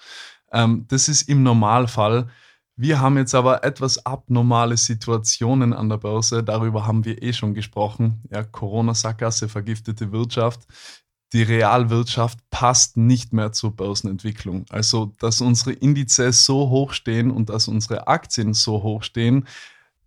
Ähm, 0.50 0.86
das 0.88 1.08
ist 1.08 1.28
im 1.28 1.42
Normalfall. 1.42 2.30
Wir 2.74 3.00
haben 3.00 3.18
jetzt 3.18 3.34
aber 3.34 3.62
etwas 3.64 4.06
abnormale 4.06 4.78
Situationen 4.78 5.74
an 5.74 5.90
der 5.90 5.98
Börse. 5.98 6.42
Darüber 6.42 6.86
haben 6.86 7.04
wir 7.04 7.22
eh 7.22 7.34
schon 7.34 7.52
gesprochen. 7.52 8.22
Ja, 8.30 8.42
Corona-Sackgasse, 8.42 9.50
vergiftete 9.50 10.12
Wirtschaft 10.12 10.66
die 11.32 11.42
Realwirtschaft 11.42 12.38
passt 12.50 12.96
nicht 12.96 13.32
mehr 13.32 13.52
zur 13.52 13.74
Börsenentwicklung. 13.76 14.64
Also, 14.70 15.12
dass 15.18 15.40
unsere 15.40 15.72
Indizes 15.72 16.44
so 16.44 16.70
hoch 16.70 16.92
stehen 16.92 17.30
und 17.30 17.50
dass 17.50 17.68
unsere 17.68 18.08
Aktien 18.08 18.54
so 18.54 18.82
hoch 18.82 19.02
stehen, 19.02 19.46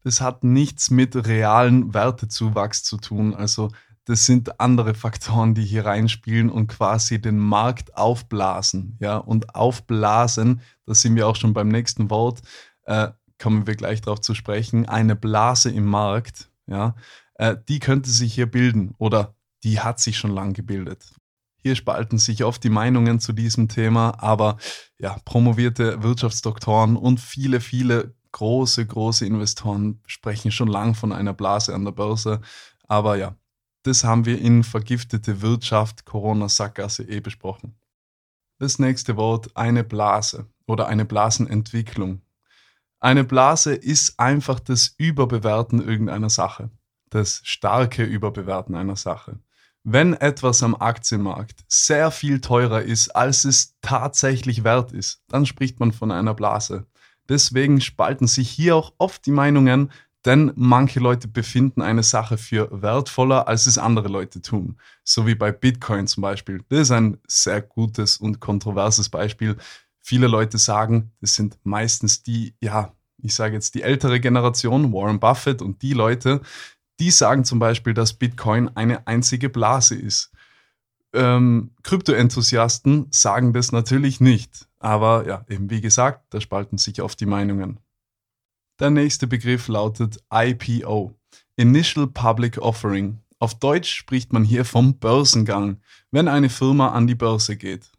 das 0.03 0.19
hat 0.19 0.43
nichts 0.43 0.89
mit 0.89 1.15
realen 1.15 1.93
Wertezuwachs 1.93 2.83
zu 2.83 2.97
tun. 2.97 3.33
Also, 3.33 3.71
das 4.05 4.25
sind 4.25 4.59
andere 4.59 4.95
Faktoren, 4.95 5.53
die 5.53 5.63
hier 5.63 5.85
reinspielen 5.85 6.49
und 6.49 6.67
quasi 6.67 7.21
den 7.21 7.39
Markt 7.39 7.95
aufblasen. 7.95 8.97
Ja, 8.99 9.17
und 9.17 9.55
aufblasen, 9.55 10.61
da 10.85 10.93
sind 10.93 11.15
wir 11.15 11.27
auch 11.27 11.37
schon 11.37 11.53
beim 11.53 11.69
nächsten 11.69 12.09
Wort, 12.09 12.41
äh, 12.85 13.09
kommen 13.39 13.65
wir 13.65 13.75
gleich 13.75 14.01
darauf 14.01 14.19
zu 14.19 14.35
sprechen, 14.35 14.87
eine 14.87 15.15
Blase 15.15 15.71
im 15.71 15.85
Markt, 15.85 16.49
ja, 16.67 16.95
äh, 17.35 17.55
die 17.67 17.79
könnte 17.79 18.09
sich 18.09 18.33
hier 18.33 18.45
bilden 18.45 18.93
oder 18.97 19.35
die 19.63 19.79
hat 19.79 19.99
sich 19.99 20.17
schon 20.17 20.31
lang 20.31 20.53
gebildet. 20.53 21.13
Hier 21.63 21.75
spalten 21.75 22.17
sich 22.17 22.43
oft 22.43 22.63
die 22.63 22.69
Meinungen 22.69 23.21
zu 23.21 23.31
diesem 23.31 23.69
Thema, 23.69 24.21
aber 24.21 24.57
ja, 24.99 25.17
promovierte 25.23 26.03
Wirtschaftsdoktoren 26.03 26.97
und 26.97 27.21
viele, 27.21 27.61
viele 27.61 28.13
große, 28.33 28.85
große 28.85 29.25
Investoren 29.25 30.01
sprechen 30.05 30.51
schon 30.51 30.67
lang 30.67 30.93
von 30.93 31.13
einer 31.13 31.33
Blase 31.33 31.73
an 31.73 31.85
der 31.85 31.93
Börse. 31.93 32.41
Aber 32.87 33.15
ja, 33.15 33.35
das 33.83 34.03
haben 34.03 34.25
wir 34.25 34.39
in 34.39 34.63
vergiftete 34.63 35.41
Wirtschaft, 35.41 36.05
Corona-Sackgasse 36.05 37.03
eh 37.03 37.21
besprochen. 37.21 37.75
Das 38.59 38.77
nächste 38.77 39.15
Wort, 39.15 39.55
eine 39.55 39.85
Blase 39.85 40.47
oder 40.67 40.87
eine 40.87 41.05
Blasenentwicklung. 41.05 42.21
Eine 42.99 43.23
Blase 43.23 43.73
ist 43.73 44.19
einfach 44.19 44.59
das 44.59 44.95
Überbewerten 44.97 45.81
irgendeiner 45.81 46.29
Sache, 46.29 46.69
das 47.09 47.41
starke 47.43 48.03
Überbewerten 48.03 48.75
einer 48.75 48.95
Sache. 48.95 49.39
Wenn 49.85 50.13
etwas 50.13 50.63
am 50.63 50.75
Aktienmarkt 50.75 51.65
sehr 51.67 52.09
viel 52.09 52.39
teurer 52.39 52.83
ist, 52.83 53.09
als 53.09 53.43
es 53.43 53.75
tatsächlich 53.81 54.63
wert 54.63 54.93
ist, 54.93 55.21
dann 55.27 55.45
spricht 55.45 55.81
man 55.81 55.91
von 55.91 56.09
einer 56.11 56.33
Blase. 56.33 56.85
Deswegen 57.27 57.81
spalten 57.81 58.27
sich 58.27 58.49
hier 58.49 58.77
auch 58.77 58.93
oft 58.97 59.25
die 59.25 59.31
Meinungen, 59.31 59.91
denn 60.25 60.53
manche 60.55 61.01
Leute 61.01 61.27
befinden 61.27 61.81
eine 61.81 62.03
Sache 62.03 62.37
für 62.37 62.69
wertvoller, 62.81 63.49
als 63.49 63.65
es 63.65 63.77
andere 63.77 64.07
Leute 64.07 64.41
tun. 64.41 64.77
So 65.03 65.27
wie 65.27 65.35
bei 65.35 65.51
Bitcoin 65.51 66.07
zum 66.07 66.21
Beispiel. 66.21 66.63
Das 66.69 66.79
ist 66.79 66.91
ein 66.91 67.17
sehr 67.27 67.61
gutes 67.61 68.17
und 68.17 68.39
kontroverses 68.39 69.09
Beispiel. 69.09 69.57
Viele 69.99 70.27
Leute 70.27 70.57
sagen, 70.57 71.11
das 71.19 71.35
sind 71.35 71.57
meistens 71.63 72.23
die, 72.23 72.55
ja, 72.61 72.93
ich 73.17 73.35
sage 73.35 73.55
jetzt 73.55 73.75
die 73.75 73.81
ältere 73.81 74.21
Generation, 74.21 74.93
Warren 74.93 75.19
Buffett 75.19 75.61
und 75.61 75.81
die 75.81 75.93
Leute, 75.93 76.41
die 76.99 77.11
sagen 77.11 77.45
zum 77.45 77.59
Beispiel, 77.59 77.93
dass 77.93 78.13
Bitcoin 78.13 78.69
eine 78.75 79.07
einzige 79.07 79.49
Blase 79.49 79.95
ist. 79.95 80.31
Ähm, 81.13 81.71
Krypto-Enthusiasten 81.83 83.07
sagen 83.11 83.53
das 83.53 83.71
natürlich 83.71 84.19
nicht. 84.19 84.67
Aber 84.79 85.27
ja, 85.27 85.45
eben 85.47 85.69
wie 85.69 85.81
gesagt, 85.81 86.33
da 86.33 86.41
spalten 86.41 86.77
sich 86.77 87.01
oft 87.01 87.19
die 87.19 87.25
Meinungen. 87.25 87.79
Der 88.79 88.89
nächste 88.89 89.27
Begriff 89.27 89.67
lautet 89.67 90.17
IPO, 90.33 91.15
Initial 91.55 92.07
Public 92.07 92.57
Offering. 92.57 93.19
Auf 93.39 93.55
Deutsch 93.55 93.93
spricht 93.93 94.33
man 94.33 94.43
hier 94.43 94.65
vom 94.65 94.99
Börsengang, 94.99 95.81
wenn 96.11 96.27
eine 96.27 96.49
Firma 96.49 96.89
an 96.89 97.07
die 97.07 97.15
Börse 97.15 97.55
geht. 97.55 97.91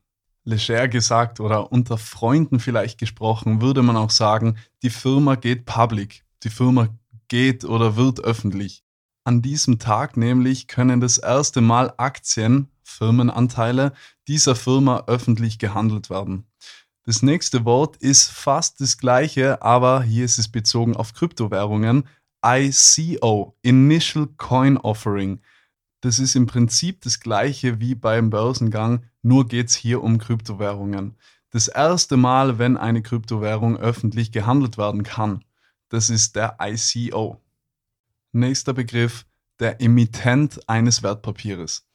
Leger 0.44 0.88
gesagt 0.88 1.40
oder 1.40 1.72
unter 1.72 1.96
Freunden 1.96 2.60
vielleicht 2.60 2.98
gesprochen, 2.98 3.62
würde 3.62 3.82
man 3.82 3.96
auch 3.96 4.10
sagen, 4.10 4.58
die 4.82 4.90
Firma 4.90 5.36
geht 5.36 5.64
public, 5.64 6.24
die 6.42 6.50
Firma 6.50 6.88
geht 7.28 7.64
oder 7.64 7.96
wird 7.96 8.20
öffentlich. 8.20 8.83
An 9.26 9.40
diesem 9.40 9.78
Tag 9.78 10.18
nämlich 10.18 10.68
können 10.68 11.00
das 11.00 11.16
erste 11.16 11.62
Mal 11.62 11.94
Aktien, 11.96 12.68
Firmenanteile 12.82 13.94
dieser 14.28 14.54
Firma 14.54 15.04
öffentlich 15.06 15.58
gehandelt 15.58 16.10
werden. 16.10 16.44
Das 17.06 17.22
nächste 17.22 17.64
Wort 17.64 17.96
ist 17.96 18.30
fast 18.30 18.82
das 18.82 18.98
gleiche, 18.98 19.62
aber 19.62 20.02
hier 20.02 20.26
ist 20.26 20.38
es 20.38 20.48
bezogen 20.48 20.94
auf 20.94 21.14
Kryptowährungen. 21.14 22.04
ICO, 22.44 23.56
Initial 23.62 24.26
Coin 24.36 24.76
Offering. 24.76 25.40
Das 26.02 26.18
ist 26.18 26.36
im 26.36 26.46
Prinzip 26.46 27.00
das 27.00 27.20
gleiche 27.20 27.80
wie 27.80 27.94
beim 27.94 28.28
Börsengang, 28.28 29.04
nur 29.22 29.48
geht 29.48 29.70
es 29.70 29.74
hier 29.74 30.02
um 30.02 30.18
Kryptowährungen. 30.18 31.16
Das 31.48 31.68
erste 31.68 32.18
Mal, 32.18 32.58
wenn 32.58 32.76
eine 32.76 33.00
Kryptowährung 33.00 33.78
öffentlich 33.78 34.32
gehandelt 34.32 34.76
werden 34.76 35.02
kann, 35.02 35.44
das 35.88 36.10
ist 36.10 36.36
der 36.36 36.58
ICO. 36.60 37.40
Nächster 38.34 38.72
Begriff, 38.72 39.26
der 39.60 39.80
Emittent 39.80 40.68
eines 40.68 41.04
Wertpapieres. 41.04 41.86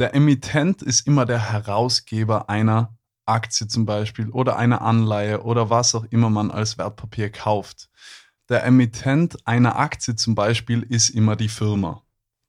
Der 0.00 0.12
Emittent 0.12 0.82
ist 0.82 1.06
immer 1.06 1.24
der 1.24 1.52
Herausgeber 1.52 2.50
einer 2.50 2.98
Aktie 3.26 3.68
zum 3.68 3.86
Beispiel 3.86 4.28
oder 4.30 4.56
einer 4.56 4.82
Anleihe 4.82 5.44
oder 5.44 5.70
was 5.70 5.94
auch 5.94 6.04
immer 6.10 6.30
man 6.30 6.50
als 6.50 6.78
Wertpapier 6.78 7.30
kauft. 7.30 7.90
Der 8.48 8.64
Emittent 8.64 9.46
einer 9.46 9.78
Aktie 9.78 10.16
zum 10.16 10.34
Beispiel 10.34 10.82
ist 10.82 11.10
immer 11.10 11.36
die 11.36 11.48
Firma. 11.48 12.02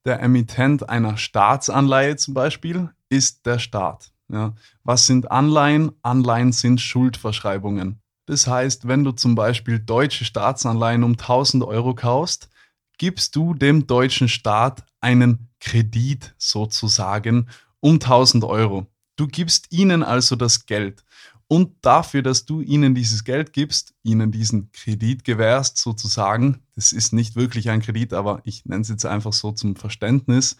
Der 0.05 0.21
Emittent 0.21 0.89
einer 0.89 1.15
Staatsanleihe 1.15 2.15
zum 2.15 2.33
Beispiel 2.33 2.89
ist 3.09 3.45
der 3.45 3.59
Staat. 3.59 4.11
Ja. 4.27 4.55
Was 4.83 5.05
sind 5.05 5.29
Anleihen? 5.29 5.91
Anleihen 6.01 6.51
sind 6.51 6.81
Schuldverschreibungen. 6.81 8.01
Das 8.25 8.47
heißt, 8.47 8.87
wenn 8.87 9.03
du 9.03 9.11
zum 9.11 9.35
Beispiel 9.35 9.77
deutsche 9.77 10.25
Staatsanleihen 10.25 11.03
um 11.03 11.11
1000 11.11 11.63
Euro 11.63 11.93
kaufst, 11.93 12.49
gibst 12.97 13.35
du 13.35 13.53
dem 13.53 13.87
deutschen 13.87 14.29
Staat 14.29 14.85
einen 15.01 15.49
Kredit 15.59 16.35
sozusagen 16.37 17.47
um 17.79 17.95
1000 17.95 18.43
Euro. 18.43 18.87
Du 19.15 19.27
gibst 19.27 19.71
ihnen 19.71 20.03
also 20.03 20.35
das 20.35 20.65
Geld. 20.65 21.03
Und 21.47 21.73
dafür, 21.81 22.23
dass 22.23 22.45
du 22.45 22.61
ihnen 22.61 22.95
dieses 22.95 23.23
Geld 23.23 23.53
gibst, 23.53 23.93
ihnen 24.03 24.31
diesen 24.31 24.71
Kredit 24.71 25.23
gewährst 25.23 25.77
sozusagen, 25.77 26.63
das 26.73 26.91
ist 26.91 27.13
nicht 27.13 27.35
wirklich 27.35 27.69
ein 27.69 27.81
Kredit, 27.81 28.13
aber 28.13 28.41
ich 28.45 28.65
nenne 28.65 28.81
es 28.81 28.89
jetzt 28.89 29.05
einfach 29.05 29.33
so 29.33 29.51
zum 29.51 29.75
Verständnis, 29.75 30.57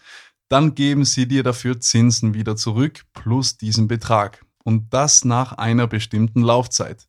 dann 0.48 0.76
geben 0.76 1.04
sie 1.04 1.26
dir 1.26 1.42
dafür 1.42 1.80
Zinsen 1.80 2.34
wieder 2.34 2.56
zurück 2.56 3.04
plus 3.14 3.58
diesen 3.58 3.88
Betrag. 3.88 4.44
Und 4.62 4.92
das 4.92 5.24
nach 5.24 5.52
einer 5.52 5.86
bestimmten 5.86 6.42
Laufzeit. 6.42 7.06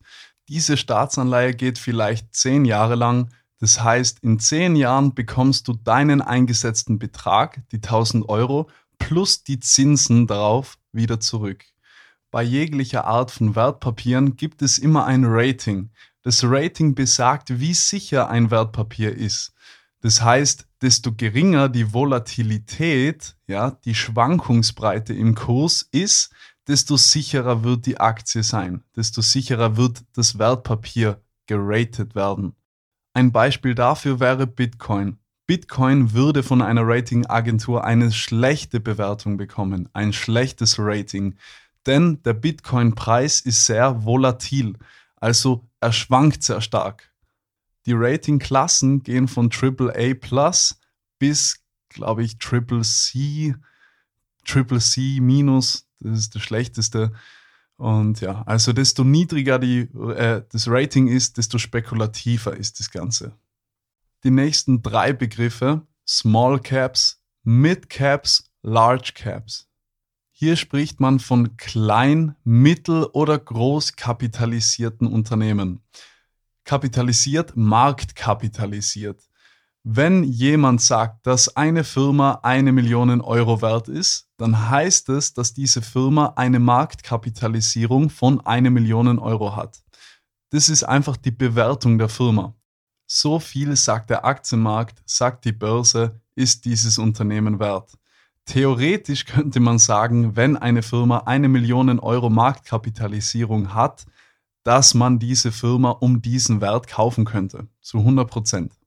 Diese 0.48 0.76
Staatsanleihe 0.76 1.54
geht 1.54 1.78
vielleicht 1.78 2.34
zehn 2.34 2.64
Jahre 2.64 2.94
lang 2.94 3.30
das 3.60 3.82
heißt, 3.82 4.20
in 4.20 4.38
zehn 4.38 4.76
Jahren 4.76 5.14
bekommst 5.14 5.68
du 5.68 5.72
deinen 5.72 6.22
eingesetzten 6.22 6.98
Betrag, 6.98 7.62
die 7.70 7.76
1000 7.76 8.28
Euro, 8.28 8.70
plus 8.98 9.42
die 9.42 9.60
Zinsen 9.60 10.26
darauf 10.26 10.78
wieder 10.92 11.20
zurück. 11.20 11.64
Bei 12.30 12.42
jeglicher 12.42 13.04
Art 13.06 13.30
von 13.30 13.56
Wertpapieren 13.56 14.36
gibt 14.36 14.62
es 14.62 14.78
immer 14.78 15.06
ein 15.06 15.24
Rating. 15.24 15.90
Das 16.22 16.44
Rating 16.44 16.94
besagt, 16.94 17.58
wie 17.58 17.74
sicher 17.74 18.28
ein 18.28 18.50
Wertpapier 18.50 19.16
ist. 19.16 19.54
Das 20.00 20.22
heißt, 20.22 20.66
desto 20.82 21.12
geringer 21.14 21.68
die 21.68 21.92
Volatilität, 21.92 23.36
ja, 23.46 23.72
die 23.84 23.94
Schwankungsbreite 23.94 25.14
im 25.14 25.34
Kurs 25.34 25.88
ist, 25.90 26.30
desto 26.68 26.96
sicherer 26.96 27.64
wird 27.64 27.86
die 27.86 27.98
Aktie 27.98 28.42
sein, 28.42 28.84
desto 28.94 29.22
sicherer 29.22 29.76
wird 29.76 30.04
das 30.12 30.38
Wertpapier 30.38 31.20
geratet 31.46 32.14
werden. 32.14 32.54
Ein 33.18 33.32
Beispiel 33.32 33.74
dafür 33.74 34.20
wäre 34.20 34.46
Bitcoin. 34.46 35.18
Bitcoin 35.48 36.12
würde 36.12 36.44
von 36.44 36.62
einer 36.62 36.82
Ratingagentur 36.84 37.82
eine 37.82 38.12
schlechte 38.12 38.78
Bewertung 38.78 39.36
bekommen, 39.36 39.88
ein 39.92 40.12
schlechtes 40.12 40.76
Rating, 40.78 41.34
denn 41.84 42.22
der 42.22 42.34
Bitcoin-Preis 42.34 43.40
ist 43.40 43.66
sehr 43.66 44.04
volatil, 44.04 44.74
also 45.16 45.68
er 45.80 45.90
schwankt 45.90 46.44
sehr 46.44 46.60
stark. 46.60 47.12
Die 47.86 47.92
Ratingklassen 47.92 49.02
gehen 49.02 49.26
von 49.26 49.50
AAA 49.50 50.14
Plus 50.14 50.78
bis, 51.18 51.64
glaube 51.88 52.22
ich, 52.22 52.38
Triple 52.38 52.82
C, 52.82 53.56
Triple 54.44 54.78
C 54.78 55.18
minus, 55.20 55.88
das 55.98 56.20
ist 56.20 56.36
das 56.36 56.42
schlechteste. 56.42 57.10
Und 57.78 58.20
ja, 58.20 58.42
also 58.42 58.72
desto 58.72 59.04
niedriger 59.04 59.60
die, 59.60 59.82
äh, 60.16 60.42
das 60.50 60.66
Rating 60.68 61.06
ist, 61.06 61.38
desto 61.38 61.58
spekulativer 61.58 62.56
ist 62.56 62.80
das 62.80 62.90
Ganze. 62.90 63.32
Die 64.24 64.32
nächsten 64.32 64.82
drei 64.82 65.12
Begriffe, 65.12 65.86
Small 66.06 66.58
Caps, 66.58 67.22
Mid 67.44 67.88
Caps, 67.88 68.50
Large 68.62 69.12
Caps. 69.14 69.68
Hier 70.32 70.56
spricht 70.56 70.98
man 70.98 71.20
von 71.20 71.56
klein, 71.56 72.34
mittel 72.42 73.04
oder 73.12 73.38
groß 73.38 73.94
kapitalisierten 73.94 75.06
Unternehmen. 75.06 75.80
Kapitalisiert, 76.64 77.56
marktkapitalisiert. 77.56 79.27
Wenn 79.90 80.22
jemand 80.22 80.82
sagt, 80.82 81.26
dass 81.26 81.56
eine 81.56 81.82
Firma 81.82 82.40
eine 82.42 82.72
Million 82.72 83.22
Euro 83.22 83.62
wert 83.62 83.88
ist, 83.88 84.28
dann 84.36 84.68
heißt 84.68 85.08
es, 85.08 85.32
dass 85.32 85.54
diese 85.54 85.80
Firma 85.80 86.34
eine 86.36 86.58
Marktkapitalisierung 86.58 88.10
von 88.10 88.44
eine 88.44 88.68
Million 88.68 89.18
Euro 89.18 89.56
hat. 89.56 89.82
Das 90.50 90.68
ist 90.68 90.82
einfach 90.84 91.16
die 91.16 91.30
Bewertung 91.30 91.96
der 91.96 92.10
Firma. 92.10 92.54
So 93.06 93.40
viel 93.40 93.74
sagt 93.76 94.10
der 94.10 94.26
Aktienmarkt, 94.26 95.00
sagt 95.06 95.46
die 95.46 95.52
Börse, 95.52 96.20
ist 96.34 96.66
dieses 96.66 96.98
Unternehmen 96.98 97.58
wert. 97.58 97.90
Theoretisch 98.44 99.24
könnte 99.24 99.58
man 99.58 99.78
sagen, 99.78 100.36
wenn 100.36 100.58
eine 100.58 100.82
Firma 100.82 101.20
eine 101.24 101.48
Million 101.48 101.98
Euro 101.98 102.28
Marktkapitalisierung 102.28 103.72
hat, 103.72 104.04
dass 104.64 104.92
man 104.92 105.18
diese 105.18 105.50
Firma 105.50 105.92
um 105.92 106.20
diesen 106.20 106.60
Wert 106.60 106.88
kaufen 106.88 107.24
könnte. 107.24 107.68
Zu 107.80 108.00
100 108.00 108.28
Prozent. 108.28 108.77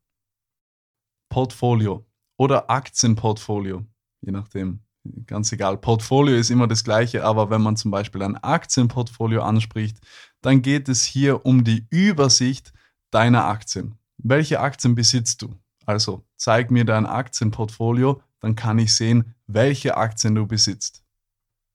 Portfolio 1.32 2.06
oder 2.38 2.70
Aktienportfolio, 2.70 3.86
je 4.22 4.32
nachdem. 4.32 4.82
Ganz 5.26 5.52
egal. 5.52 5.78
Portfolio 5.78 6.36
ist 6.36 6.52
immer 6.52 6.68
das 6.68 6.84
gleiche, 6.84 7.24
aber 7.24 7.50
wenn 7.50 7.62
man 7.62 7.76
zum 7.76 7.90
Beispiel 7.90 8.22
ein 8.22 8.38
Aktienportfolio 8.38 9.42
anspricht, 9.42 9.98
dann 10.42 10.62
geht 10.62 10.90
es 10.90 11.04
hier 11.04 11.44
um 11.44 11.64
die 11.64 11.88
Übersicht 11.90 12.72
deiner 13.10 13.46
Aktien. 13.46 13.96
Welche 14.18 14.60
Aktien 14.60 14.94
besitzt 14.94 15.42
du? 15.42 15.56
Also 15.88 16.24
zeig 16.36 16.70
mir 16.70 16.86
dein 16.86 17.08
Aktienportfolio, 17.08 18.22
dann 18.42 18.56
kann 18.56 18.78
ich 18.78 18.94
sehen, 18.94 19.34
welche 19.48 19.98
Aktien 19.98 20.36
du 20.36 20.46
besitzt. 20.46 21.04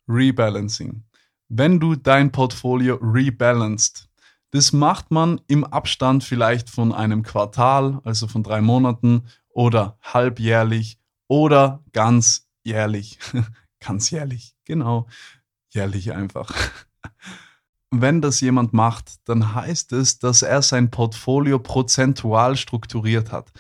Rebalancing. 0.07 1.03
Wenn 1.49 1.81
du 1.81 1.97
dein 1.97 2.31
Portfolio 2.31 2.97
rebalanced, 3.03 4.09
das 4.53 4.73
macht 4.73 5.11
man 5.11 5.41
im 5.49 5.65
Abstand 5.65 6.23
vielleicht 6.23 6.71
von 6.71 6.93
einem 6.93 7.23
Quartal, 7.23 8.01
also 8.05 8.29
von 8.29 8.43
drei 8.43 8.61
Monaten 8.61 9.25
oder 9.57 9.99
halbjährlich 10.03 10.99
oder 11.29 11.83
ganz 11.93 12.47
jährlich. 12.63 13.19
ganz 13.81 14.11
jährlich, 14.11 14.55
genau. 14.67 15.09
Jährlich 15.71 16.13
einfach. 16.13 16.53
Wenn 17.91 18.21
das 18.21 18.43
jemand 18.43 18.75
macht, 18.75 19.15
dann 19.25 19.55
heißt 19.55 19.93
es, 19.93 20.19
dass 20.19 20.43
er 20.43 20.61
sein 20.61 20.91
Portfolio 20.91 21.59
prozentual 21.59 22.57
strukturiert 22.57 23.33
hat. 23.33 23.51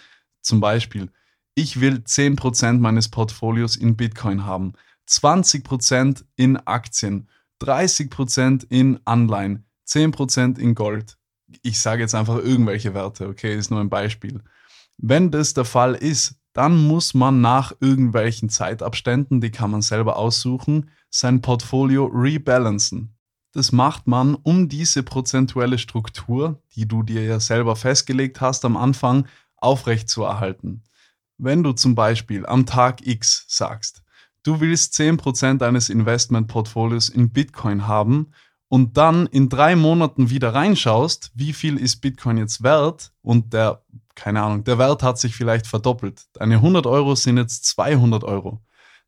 Zum 0.42 0.60
Beispiel, 0.60 1.10
ich 1.54 1.80
will 1.80 2.02
10% 2.06 2.78
meines 2.78 3.08
Portfolios 3.08 3.76
in 3.76 3.96
Bitcoin 3.96 4.44
haben, 4.44 4.74
20% 5.08 6.24
in 6.36 6.58
Aktien, 6.58 7.30
30% 7.62 8.66
in 8.68 9.00
Anleihen, 9.06 9.64
10% 9.88 10.58
in 10.58 10.74
Gold. 10.74 11.16
Ich 11.62 11.80
sage 11.80 12.02
jetzt 12.02 12.14
einfach 12.14 12.36
irgendwelche 12.36 12.92
Werte, 12.92 13.28
okay, 13.28 13.56
ist 13.56 13.70
nur 13.70 13.80
ein 13.80 13.88
Beispiel. 13.88 14.42
Wenn 14.98 15.30
das 15.30 15.54
der 15.54 15.64
Fall 15.64 15.94
ist, 15.94 16.36
dann 16.52 16.86
muss 16.86 17.12
man 17.12 17.42
nach 17.42 17.74
irgendwelchen 17.80 18.48
Zeitabständen, 18.48 19.42
die 19.42 19.50
kann 19.50 19.70
man 19.70 19.82
selber 19.82 20.16
aussuchen, 20.16 20.90
sein 21.10 21.42
Portfolio 21.42 22.06
rebalancen. 22.06 23.14
Das 23.52 23.72
macht 23.72 24.06
man, 24.06 24.34
um 24.34 24.68
diese 24.68 25.02
prozentuelle 25.02 25.78
Struktur, 25.78 26.62
die 26.74 26.88
du 26.88 27.02
dir 27.02 27.24
ja 27.24 27.40
selber 27.40 27.76
festgelegt 27.76 28.40
hast 28.40 28.64
am 28.64 28.76
Anfang, 28.76 29.26
aufrechtzuerhalten. 29.56 30.82
Wenn 31.38 31.62
du 31.62 31.72
zum 31.72 31.94
Beispiel 31.94 32.46
am 32.46 32.64
Tag 32.64 33.06
X 33.06 33.44
sagst, 33.48 34.02
du 34.42 34.60
willst 34.60 34.94
10% 34.94 35.58
deines 35.58 35.90
Investmentportfolios 35.90 37.10
in 37.10 37.30
Bitcoin 37.30 37.86
haben 37.86 38.32
und 38.68 38.96
dann 38.96 39.26
in 39.26 39.48
drei 39.48 39.76
Monaten 39.76 40.30
wieder 40.30 40.54
reinschaust, 40.54 41.32
wie 41.34 41.52
viel 41.52 41.76
ist 41.76 42.00
Bitcoin 42.00 42.38
jetzt 42.38 42.62
wert 42.62 43.12
und 43.22 43.52
der 43.52 43.82
keine 44.16 44.42
Ahnung, 44.42 44.64
der 44.64 44.78
Wert 44.78 45.02
hat 45.02 45.18
sich 45.18 45.36
vielleicht 45.36 45.66
verdoppelt. 45.66 46.24
Deine 46.32 46.56
100 46.56 46.86
Euro 46.86 47.14
sind 47.14 47.36
jetzt 47.36 47.66
200 47.66 48.24
Euro. 48.24 48.62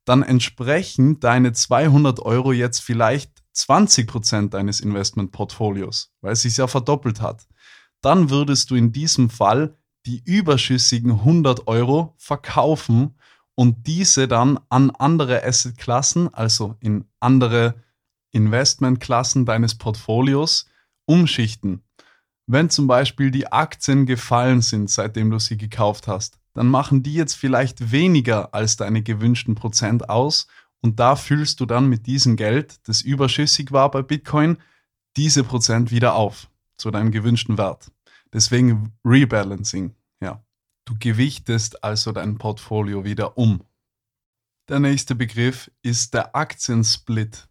Dann 0.05 0.23
entsprechen 0.23 1.19
deine 1.19 1.53
200 1.53 2.21
Euro 2.21 2.53
jetzt 2.53 2.81
vielleicht 2.81 3.43
20 3.53 4.07
Prozent 4.07 4.55
deines 4.55 4.81
Investmentportfolios, 4.81 6.13
weil 6.21 6.33
es 6.33 6.43
sich 6.43 6.57
ja 6.57 6.69
verdoppelt 6.69 7.21
hat. 7.21 7.49
Dann 8.01 8.31
würdest 8.31 8.71
du 8.71 8.77
in 8.77 8.93
diesem 8.93 9.31
Fall 9.31 9.77
die 10.07 10.23
überschüssigen 10.25 11.11
100 11.11 11.67
Euro 11.67 12.15
verkaufen 12.17 13.17
und 13.55 13.87
diese 13.87 14.29
dann 14.29 14.61
an 14.69 14.91
andere 14.91 15.45
Assetklassen, 15.45 16.33
also 16.33 16.77
in 16.81 17.05
andere 17.19 17.75
Investmentklassen 18.31 19.45
deines 19.45 19.75
Portfolios, 19.77 20.67
umschichten. 21.07 21.83
Wenn 22.51 22.71
zum 22.71 22.87
Beispiel 22.87 23.31
die 23.31 23.53
Aktien 23.53 24.07
gefallen 24.07 24.63
sind, 24.63 24.89
seitdem 24.89 25.31
du 25.31 25.39
sie 25.39 25.59
gekauft 25.59 26.09
hast, 26.09 26.39
dann 26.55 26.67
machen 26.67 27.03
die 27.03 27.13
jetzt 27.13 27.35
vielleicht 27.35 27.93
weniger 27.93 28.55
als 28.55 28.77
deine 28.77 29.03
gewünschten 29.03 29.55
Prozent 29.55 30.09
aus 30.09 30.47
und 30.81 30.99
da 30.99 31.15
füllst 31.15 31.61
du 31.61 31.67
dann 31.67 31.91
mit 31.91 32.07
diesem 32.07 32.37
Geld, 32.37 32.81
das 32.89 33.03
überschüssig 33.03 33.71
war 33.71 33.91
bei 33.91 34.01
Bitcoin, 34.01 34.57
diese 35.19 35.45
Prozent 35.45 35.91
wieder 35.91 36.15
auf 36.15 36.49
zu 36.79 36.91
deinem 36.91 37.11
gewünschten 37.11 37.59
Wert. 37.59 37.93
Deswegen 38.33 38.95
Rebalancing, 39.05 39.95
ja. 40.23 40.43
Du 40.87 40.95
gewichtest 40.99 41.85
also 41.85 42.13
dein 42.13 42.39
Portfolio 42.39 43.05
wieder 43.05 43.37
um. 43.37 43.63
Der 44.71 44.81
nächste 44.81 45.15
Begriff 45.15 45.71
ist 45.83 46.15
der 46.15 46.35
Aktiensplit. 46.35 47.47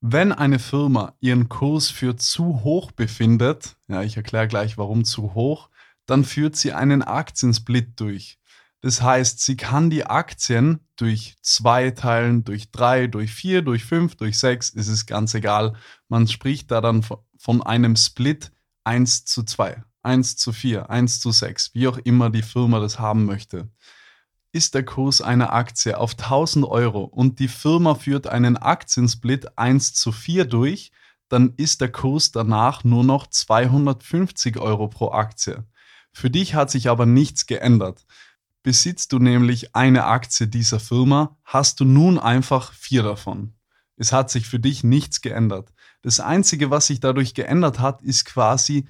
Wenn 0.00 0.30
eine 0.30 0.60
Firma 0.60 1.14
ihren 1.18 1.48
Kurs 1.48 1.90
für 1.90 2.16
zu 2.16 2.62
hoch 2.62 2.92
befindet, 2.92 3.76
ja, 3.88 4.02
ich 4.02 4.16
erkläre 4.16 4.46
gleich 4.46 4.78
warum 4.78 5.04
zu 5.04 5.34
hoch, 5.34 5.70
dann 6.06 6.24
führt 6.24 6.54
sie 6.54 6.72
einen 6.72 7.02
Aktiensplit 7.02 7.98
durch. 7.98 8.38
Das 8.80 9.02
heißt, 9.02 9.40
sie 9.40 9.56
kann 9.56 9.90
die 9.90 10.06
Aktien 10.06 10.86
durch 10.94 11.34
zwei 11.42 11.90
teilen, 11.90 12.44
durch 12.44 12.70
drei, 12.70 13.08
durch 13.08 13.32
vier, 13.32 13.62
durch 13.62 13.84
fünf, 13.84 14.14
durch 14.14 14.38
sechs, 14.38 14.70
ist 14.70 14.86
es 14.86 15.06
ganz 15.06 15.34
egal. 15.34 15.74
Man 16.08 16.28
spricht 16.28 16.70
da 16.70 16.80
dann 16.80 17.04
von 17.36 17.62
einem 17.62 17.96
Split 17.96 18.52
1 18.84 19.24
zu 19.24 19.42
2, 19.42 19.82
1 20.02 20.36
zu 20.36 20.52
4, 20.52 20.90
1 20.90 21.18
zu 21.18 21.32
6, 21.32 21.74
wie 21.74 21.88
auch 21.88 21.98
immer 21.98 22.30
die 22.30 22.42
Firma 22.42 22.78
das 22.78 23.00
haben 23.00 23.24
möchte 23.24 23.68
ist 24.52 24.74
der 24.74 24.84
Kurs 24.84 25.20
einer 25.20 25.52
Aktie 25.52 25.98
auf 25.98 26.12
1000 26.12 26.64
Euro 26.64 27.04
und 27.04 27.38
die 27.38 27.48
Firma 27.48 27.94
führt 27.94 28.26
einen 28.26 28.56
Aktiensplit 28.56 29.58
1 29.58 29.94
zu 29.94 30.12
4 30.12 30.46
durch, 30.46 30.92
dann 31.28 31.52
ist 31.56 31.80
der 31.80 31.92
Kurs 31.92 32.32
danach 32.32 32.84
nur 32.84 33.04
noch 33.04 33.26
250 33.26 34.58
Euro 34.58 34.88
pro 34.88 35.10
Aktie. 35.10 35.64
Für 36.12 36.30
dich 36.30 36.54
hat 36.54 36.70
sich 36.70 36.88
aber 36.88 37.06
nichts 37.06 37.46
geändert. 37.46 38.06
Besitzt 38.62 39.12
du 39.12 39.18
nämlich 39.18 39.74
eine 39.74 40.06
Aktie 40.06 40.48
dieser 40.48 40.80
Firma, 40.80 41.36
hast 41.44 41.80
du 41.80 41.84
nun 41.84 42.18
einfach 42.18 42.72
vier 42.72 43.02
davon. 43.02 43.54
Es 43.96 44.12
hat 44.12 44.30
sich 44.30 44.46
für 44.46 44.58
dich 44.58 44.84
nichts 44.84 45.20
geändert. 45.20 45.72
Das 46.02 46.20
Einzige, 46.20 46.70
was 46.70 46.86
sich 46.86 47.00
dadurch 47.00 47.34
geändert 47.34 47.80
hat, 47.80 48.02
ist 48.02 48.24
quasi 48.24 48.88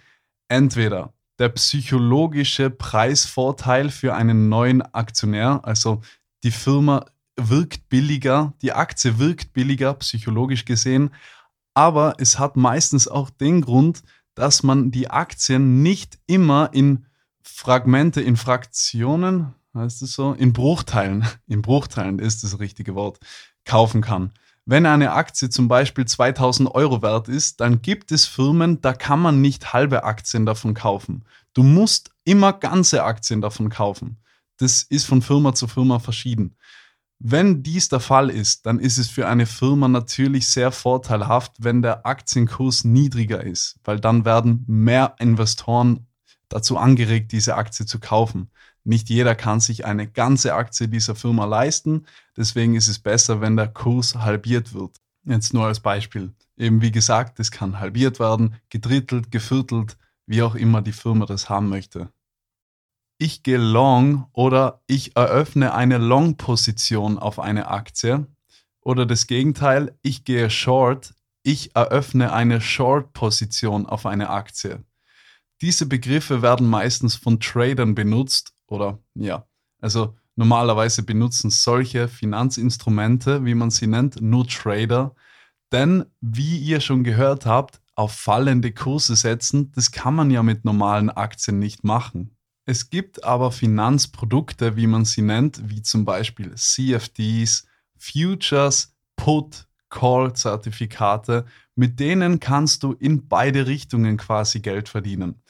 entweder 0.49 1.15
der 1.39 1.49
psychologische 1.51 2.71
Preisvorteil 2.71 3.91
für 3.91 4.15
einen 4.15 4.49
neuen 4.49 4.83
Aktionär. 4.83 5.61
Also 5.63 6.01
die 6.43 6.51
Firma 6.51 7.07
wirkt 7.37 7.89
billiger, 7.89 8.55
die 8.63 8.73
Aktie 8.73 9.19
wirkt 9.19 9.53
billiger, 9.53 9.95
psychologisch 9.95 10.65
gesehen, 10.65 11.11
Aber 11.75 12.15
es 12.19 12.41
hat 12.41 12.57
meistens 12.57 13.07
auch 13.07 13.31
den 13.31 13.61
Grund, 13.61 14.03
dass 14.35 14.65
man 14.65 14.91
die 14.91 15.11
Aktien 15.11 15.83
nicht 15.83 16.19
immer 16.27 16.71
in 16.73 17.07
Fragmente, 17.41 18.21
in 18.21 18.37
Fraktionen, 18.37 19.55
heißt 19.75 20.03
es 20.03 20.13
so, 20.15 20.33
in 20.33 20.53
Bruchteilen, 20.53 21.25
in 21.47 21.63
Bruchteilen 21.63 22.19
ist 22.19 22.43
das 22.43 22.59
richtige 22.59 22.97
Wort, 22.97 23.19
kaufen 23.65 24.01
kann. 24.01 24.33
Wenn 24.71 24.85
eine 24.85 25.13
Aktie 25.13 25.49
zum 25.49 25.67
Beispiel 25.67 26.05
2000 26.05 26.75
Euro 26.75 27.01
wert 27.01 27.29
ist, 27.29 27.59
dann 27.63 27.81
gibt 27.81 28.13
es 28.13 28.27
Firmen, 28.27 28.83
da 28.83 28.93
kann 28.93 29.19
man 29.19 29.41
nicht 29.41 29.73
halbe 29.73 30.05
Aktien 30.05 30.45
davon 30.45 30.75
kaufen. 30.75 31.25
Du 31.55 31.63
musst 31.63 32.11
immer 32.25 32.53
ganze 32.53 33.03
Aktien 33.03 33.41
davon 33.41 33.71
kaufen. 33.71 34.19
Das 34.59 34.83
ist 34.83 35.07
von 35.07 35.23
Firma 35.23 35.55
zu 35.55 35.69
Firma 35.69 36.01
verschieden. 36.01 36.55
Wenn 37.19 37.63
dies 37.63 37.89
der 37.89 38.01
Fall 38.01 38.29
ist, 38.29 38.67
dann 38.67 38.79
ist 38.79 38.99
es 38.99 39.09
für 39.09 39.27
eine 39.27 39.47
Firma 39.47 39.89
natürlich 39.89 40.51
sehr 40.51 40.71
vorteilhaft, 40.71 41.53
wenn 41.61 41.81
der 41.81 42.05
Aktienkurs 42.05 42.85
niedriger 42.85 43.43
ist, 43.43 43.81
weil 43.85 43.99
dann 43.99 44.27
werden 44.27 44.65
mehr 44.67 45.15
Investoren 45.19 46.07
dazu 46.51 46.77
angeregt, 46.77 47.33
diese 47.33 47.55
Aktie 47.55 47.87
zu 47.87 48.01
kaufen. 48.01 48.51
Nicht 48.89 49.11
jeder 49.11 49.35
kann 49.35 49.61
sich 49.61 49.85
eine 49.85 50.09
ganze 50.09 50.55
Aktie 50.55 50.89
dieser 50.89 51.15
Firma 51.15 51.45
leisten, 51.45 52.07
deswegen 52.37 52.75
ist 52.75 52.89
es 52.89 52.99
besser, 52.99 53.41
wenn 53.41 53.57
der 53.57 53.69
Kurs 53.69 54.15
halbiert 54.15 54.73
wird. 54.73 54.97
Jetzt 55.25 55.53
nur 55.53 55.67
als 55.67 55.81
Beispiel. 55.81 56.33
Eben 56.57 56.81
wie 56.81 56.91
gesagt, 56.91 57.39
es 57.39 57.51
kann 57.51 57.79
halbiert 57.79 58.19
werden, 58.19 58.57
gedrittelt, 58.71 59.31
geviertelt, 59.31 59.97
wie 60.27 60.43
auch 60.43 60.55
immer 60.55 60.83
die 60.83 60.93
Firma 60.93 61.27
das 61.27 61.49
haben 61.49 61.69
möchte 61.69 62.09
ich 63.19 63.43
gehe 63.43 63.59
long 63.59 64.29
oder 64.33 64.81
ich 64.87 65.17
eröffne 65.17 65.75
eine 65.75 65.99
Long-Position 65.99 67.19
auf 67.19 67.41
eine 67.41 67.69
Aktie. 67.69 68.27
Oder 68.81 69.05
das 69.05 69.27
Gegenteil, 69.27 69.99
ich 70.03 70.25
gehe 70.25 70.49
short, 70.49 71.15
ich 71.43 71.75
eröffne 71.75 72.33
eine 72.33 72.61
Short-Position 72.61 73.87
auf 73.87 74.07
eine 74.07 74.31
Aktie. 74.31 74.85
Diese 75.61 75.87
Begriffe 75.87 76.43
werden 76.43 76.69
meistens 76.69 77.17
von 77.17 77.41
Tradern 77.41 77.97
benutzt 77.97 78.55
oder 78.69 78.99
ja, 79.15 79.47
also 79.81 80.17
normalerweise 80.37 81.03
benutzen 81.03 81.51
solche 81.51 82.09
Finanzinstrumente, 82.09 83.45
wie 83.45 83.55
man 83.55 83.71
sie 83.71 83.87
nennt, 83.87 84.21
nur 84.21 84.47
Trader. 84.47 85.15
Denn 85.73 86.07
wie 86.21 86.59
ihr 86.59 86.81
schon 86.81 87.05
gehört 87.05 87.45
habt, 87.45 87.81
auf 87.95 88.13
fallende 88.13 88.73
Kurse 88.73 89.17
setzen, 89.17 89.73
das 89.73 89.91
kann 89.91 90.15
man 90.15 90.31
ja 90.31 90.43
mit 90.43 90.65
normalen 90.65 91.11
Aktien 91.11 91.59
nicht 91.59 91.83
machen. 91.85 92.37
Es 92.65 92.91
gibt 92.91 93.25
aber 93.25 93.51
Finanzprodukte, 93.51 94.77
wie 94.77 94.87
man 94.87 95.05
sie 95.05 95.23
nennt, 95.23 95.69
wie 95.69 95.83
zum 95.83 96.05
Beispiel 96.05 96.55
CFDs, 96.55 97.67
Futures, 97.97 98.95
Put, 99.17 99.67
Call-Zertifikate, 99.89 101.47
mit 101.75 101.99
denen 101.99 102.41
kannst 102.41 102.83
du 102.83 102.93
in 102.93 103.27
beide 103.27 103.67
Richtungen 103.67 104.17
quasi 104.17 104.61
Geld 104.61 104.89
verdienen. 104.89 105.43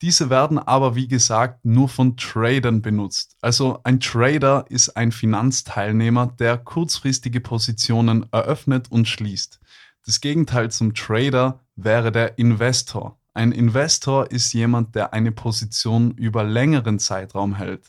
Diese 0.00 0.30
werden 0.30 0.58
aber, 0.58 0.94
wie 0.94 1.08
gesagt, 1.08 1.64
nur 1.64 1.88
von 1.88 2.16
Tradern 2.16 2.82
benutzt. 2.82 3.36
Also 3.40 3.80
ein 3.82 3.98
Trader 3.98 4.64
ist 4.68 4.90
ein 4.90 5.10
Finanzteilnehmer, 5.10 6.28
der 6.38 6.56
kurzfristige 6.56 7.40
Positionen 7.40 8.26
eröffnet 8.30 8.90
und 8.90 9.08
schließt. 9.08 9.58
Das 10.06 10.20
Gegenteil 10.20 10.70
zum 10.70 10.94
Trader 10.94 11.60
wäre 11.74 12.12
der 12.12 12.38
Investor. 12.38 13.18
Ein 13.34 13.52
Investor 13.52 14.30
ist 14.30 14.52
jemand, 14.52 14.94
der 14.94 15.12
eine 15.12 15.32
Position 15.32 16.12
über 16.12 16.44
längeren 16.44 16.98
Zeitraum 16.98 17.56
hält. 17.56 17.82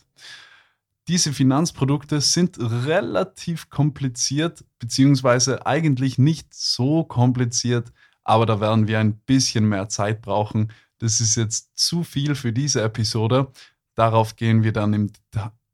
Diese 1.08 1.34
Finanzprodukte 1.34 2.22
sind 2.22 2.58
relativ 2.60 3.70
kompliziert, 3.70 4.64
beziehungsweise 4.78 5.66
eigentlich 5.66 6.20
nicht 6.20 6.54
so 6.54 7.04
kompliziert, 7.04 7.92
aber 8.24 8.46
da 8.46 8.60
werden 8.60 8.88
wir 8.88 9.00
ein 9.00 9.18
bisschen 9.18 9.68
mehr 9.68 9.90
Zeit 9.90 10.22
brauchen. 10.22 10.72
Das 11.00 11.22
ist 11.22 11.36
jetzt 11.36 11.78
zu 11.78 12.04
viel 12.04 12.36
für 12.36 12.54
diese 12.54 12.82
Episode. 12.82 13.52
Darauf 13.96 14.36
gehen 14.36 14.64
wir 14.64 14.74
dann 14.74 14.94
im, 14.94 15.12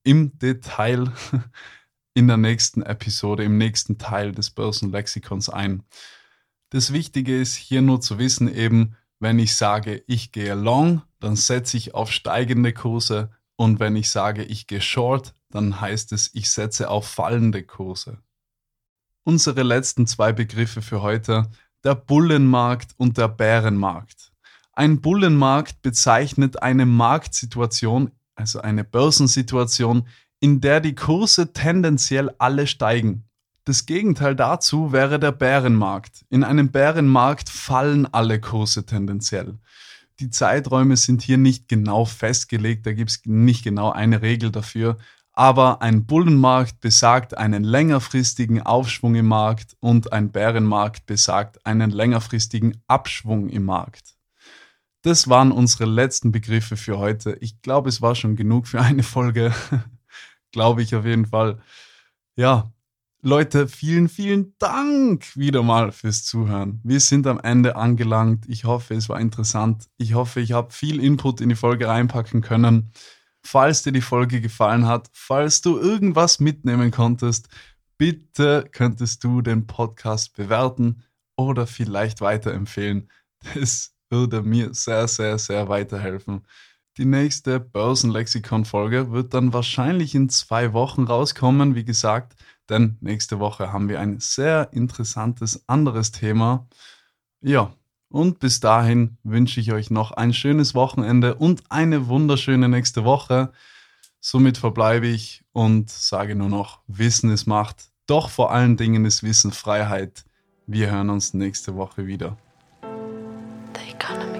im 0.03 0.37
Detail 0.39 1.11
in 2.13 2.27
der 2.27 2.37
nächsten 2.37 2.81
Episode, 2.81 3.43
im 3.43 3.57
nächsten 3.57 3.97
Teil 3.97 4.31
des 4.31 4.51
Börsenlexikons 4.51 5.49
ein. 5.49 5.83
Das 6.69 6.93
Wichtige 6.93 7.39
ist 7.39 7.55
hier 7.55 7.81
nur 7.81 8.01
zu 8.01 8.17
wissen 8.17 8.47
eben, 8.47 8.95
wenn 9.19 9.39
ich 9.39 9.55
sage, 9.55 10.03
ich 10.07 10.31
gehe 10.31 10.55
long, 10.55 11.01
dann 11.19 11.35
setze 11.35 11.77
ich 11.77 11.93
auf 11.93 12.11
steigende 12.11 12.73
Kurse 12.73 13.31
und 13.55 13.79
wenn 13.79 13.95
ich 13.95 14.09
sage, 14.09 14.43
ich 14.43 14.67
gehe 14.67 14.81
short, 14.81 15.33
dann 15.49 15.79
heißt 15.79 16.11
es, 16.11 16.29
ich 16.33 16.49
setze 16.49 16.89
auf 16.89 17.07
fallende 17.07 17.63
Kurse. 17.63 18.19
Unsere 19.23 19.63
letzten 19.63 20.05
zwei 20.05 20.33
Begriffe 20.33 20.81
für 20.81 21.01
heute, 21.01 21.49
der 21.83 21.95
Bullenmarkt 21.95 22.93
und 22.97 23.17
der 23.17 23.29
Bärenmarkt. 23.29 24.34
Ein 24.77 24.99
Bullenmarkt 24.99 25.81
bezeichnet 25.81 26.61
eine 26.61 26.85
Marktsituation, 26.85 28.11
also 28.35 28.59
eine 28.59 28.83
Börsensituation, 28.83 30.05
in 30.41 30.59
der 30.59 30.81
die 30.81 30.95
Kurse 30.95 31.53
tendenziell 31.53 32.29
alle 32.39 32.67
steigen. 32.67 33.23
Das 33.63 33.85
Gegenteil 33.85 34.35
dazu 34.35 34.91
wäre 34.91 35.17
der 35.17 35.31
Bärenmarkt. 35.31 36.25
In 36.29 36.43
einem 36.43 36.71
Bärenmarkt 36.71 37.49
fallen 37.49 38.05
alle 38.13 38.41
Kurse 38.41 38.85
tendenziell. 38.85 39.57
Die 40.19 40.29
Zeiträume 40.29 40.97
sind 40.97 41.21
hier 41.21 41.37
nicht 41.37 41.69
genau 41.69 42.03
festgelegt, 42.03 42.85
da 42.85 42.91
gibt 42.91 43.11
es 43.11 43.21
nicht 43.23 43.63
genau 43.63 43.91
eine 43.91 44.21
Regel 44.21 44.51
dafür, 44.51 44.97
aber 45.31 45.81
ein 45.81 46.05
Bullenmarkt 46.05 46.81
besagt 46.81 47.37
einen 47.37 47.63
längerfristigen 47.63 48.61
Aufschwung 48.61 49.15
im 49.15 49.27
Markt 49.27 49.77
und 49.79 50.11
ein 50.11 50.31
Bärenmarkt 50.31 51.05
besagt 51.05 51.65
einen 51.65 51.91
längerfristigen 51.91 52.81
Abschwung 52.87 53.47
im 53.47 53.63
Markt. 53.63 54.14
Das 55.05 55.29
waren 55.29 55.51
unsere 55.51 55.85
letzten 55.85 56.31
Begriffe 56.31 56.77
für 56.77 56.97
heute. 56.97 57.37
Ich 57.39 57.61
glaube, 57.61 57.89
es 57.89 58.01
war 58.01 58.15
schon 58.15 58.35
genug 58.35 58.67
für 58.67 58.81
eine 58.81 59.03
Folge. 59.03 59.53
glaube 60.51 60.81
ich 60.81 60.95
auf 60.95 61.05
jeden 61.05 61.27
Fall. 61.27 61.61
Ja, 62.35 62.71
Leute, 63.21 63.67
vielen, 63.67 64.09
vielen 64.09 64.55
Dank 64.57 65.37
wieder 65.37 65.61
mal 65.61 65.91
fürs 65.91 66.23
Zuhören. 66.23 66.81
Wir 66.83 66.99
sind 66.99 67.27
am 67.27 67.39
Ende 67.39 67.75
angelangt. 67.75 68.45
Ich 68.47 68.65
hoffe, 68.65 68.95
es 68.95 69.07
war 69.07 69.19
interessant. 69.19 69.89
Ich 69.97 70.15
hoffe, 70.15 70.39
ich 70.39 70.53
habe 70.53 70.73
viel 70.73 70.99
Input 70.99 71.39
in 71.39 71.49
die 71.49 71.55
Folge 71.55 71.87
reinpacken 71.87 72.41
können. 72.41 72.91
Falls 73.43 73.83
dir 73.83 73.91
die 73.91 74.01
Folge 74.01 74.41
gefallen 74.41 74.87
hat, 74.87 75.11
falls 75.13 75.61
du 75.61 75.77
irgendwas 75.77 76.39
mitnehmen 76.39 76.89
konntest, 76.89 77.47
bitte 77.99 78.67
könntest 78.71 79.23
du 79.23 79.43
den 79.43 79.67
Podcast 79.67 80.35
bewerten 80.35 81.03
oder 81.35 81.67
vielleicht 81.67 82.21
weiterempfehlen. 82.21 83.11
Das 83.53 83.94
würde 84.15 84.41
mir 84.41 84.73
sehr, 84.73 85.07
sehr, 85.07 85.37
sehr 85.37 85.67
weiterhelfen. 85.67 86.45
Die 86.97 87.05
nächste 87.05 87.59
Börsenlexikon-Folge 87.59 89.11
wird 89.11 89.33
dann 89.33 89.51
wahrscheinlich 89.51 90.15
in 90.15 90.29
zwei 90.29 90.71
Wochen 90.71 91.03
rauskommen. 91.03 91.75
Wie 91.75 91.83
gesagt, 91.83 92.35
denn 92.69 92.97
nächste 93.01 93.39
Woche 93.39 93.73
haben 93.73 93.89
wir 93.89 93.99
ein 93.99 94.19
sehr 94.19 94.69
interessantes 94.71 95.67
anderes 95.67 96.13
Thema. 96.13 96.67
Ja, 97.41 97.73
und 98.09 98.39
bis 98.39 98.61
dahin 98.61 99.17
wünsche 99.23 99.59
ich 99.59 99.73
euch 99.73 99.91
noch 99.91 100.11
ein 100.11 100.33
schönes 100.33 100.73
Wochenende 100.73 101.35
und 101.35 101.63
eine 101.69 102.07
wunderschöne 102.07 102.69
nächste 102.69 103.03
Woche. 103.03 103.51
Somit 104.21 104.57
verbleibe 104.57 105.07
ich 105.07 105.43
und 105.51 105.89
sage 105.89 106.35
nur 106.35 106.49
noch, 106.49 106.79
Wissen 106.87 107.29
ist 107.29 107.45
Macht, 107.45 107.89
doch 108.07 108.29
vor 108.29 108.53
allen 108.53 108.77
Dingen 108.77 109.03
ist 109.03 109.21
Wissen 109.21 109.51
Freiheit. 109.51 110.23
Wir 110.65 110.91
hören 110.91 111.09
uns 111.09 111.33
nächste 111.33 111.75
Woche 111.75 112.07
wieder. 112.07 112.37
The 113.97 114.03
economy. 114.03 114.34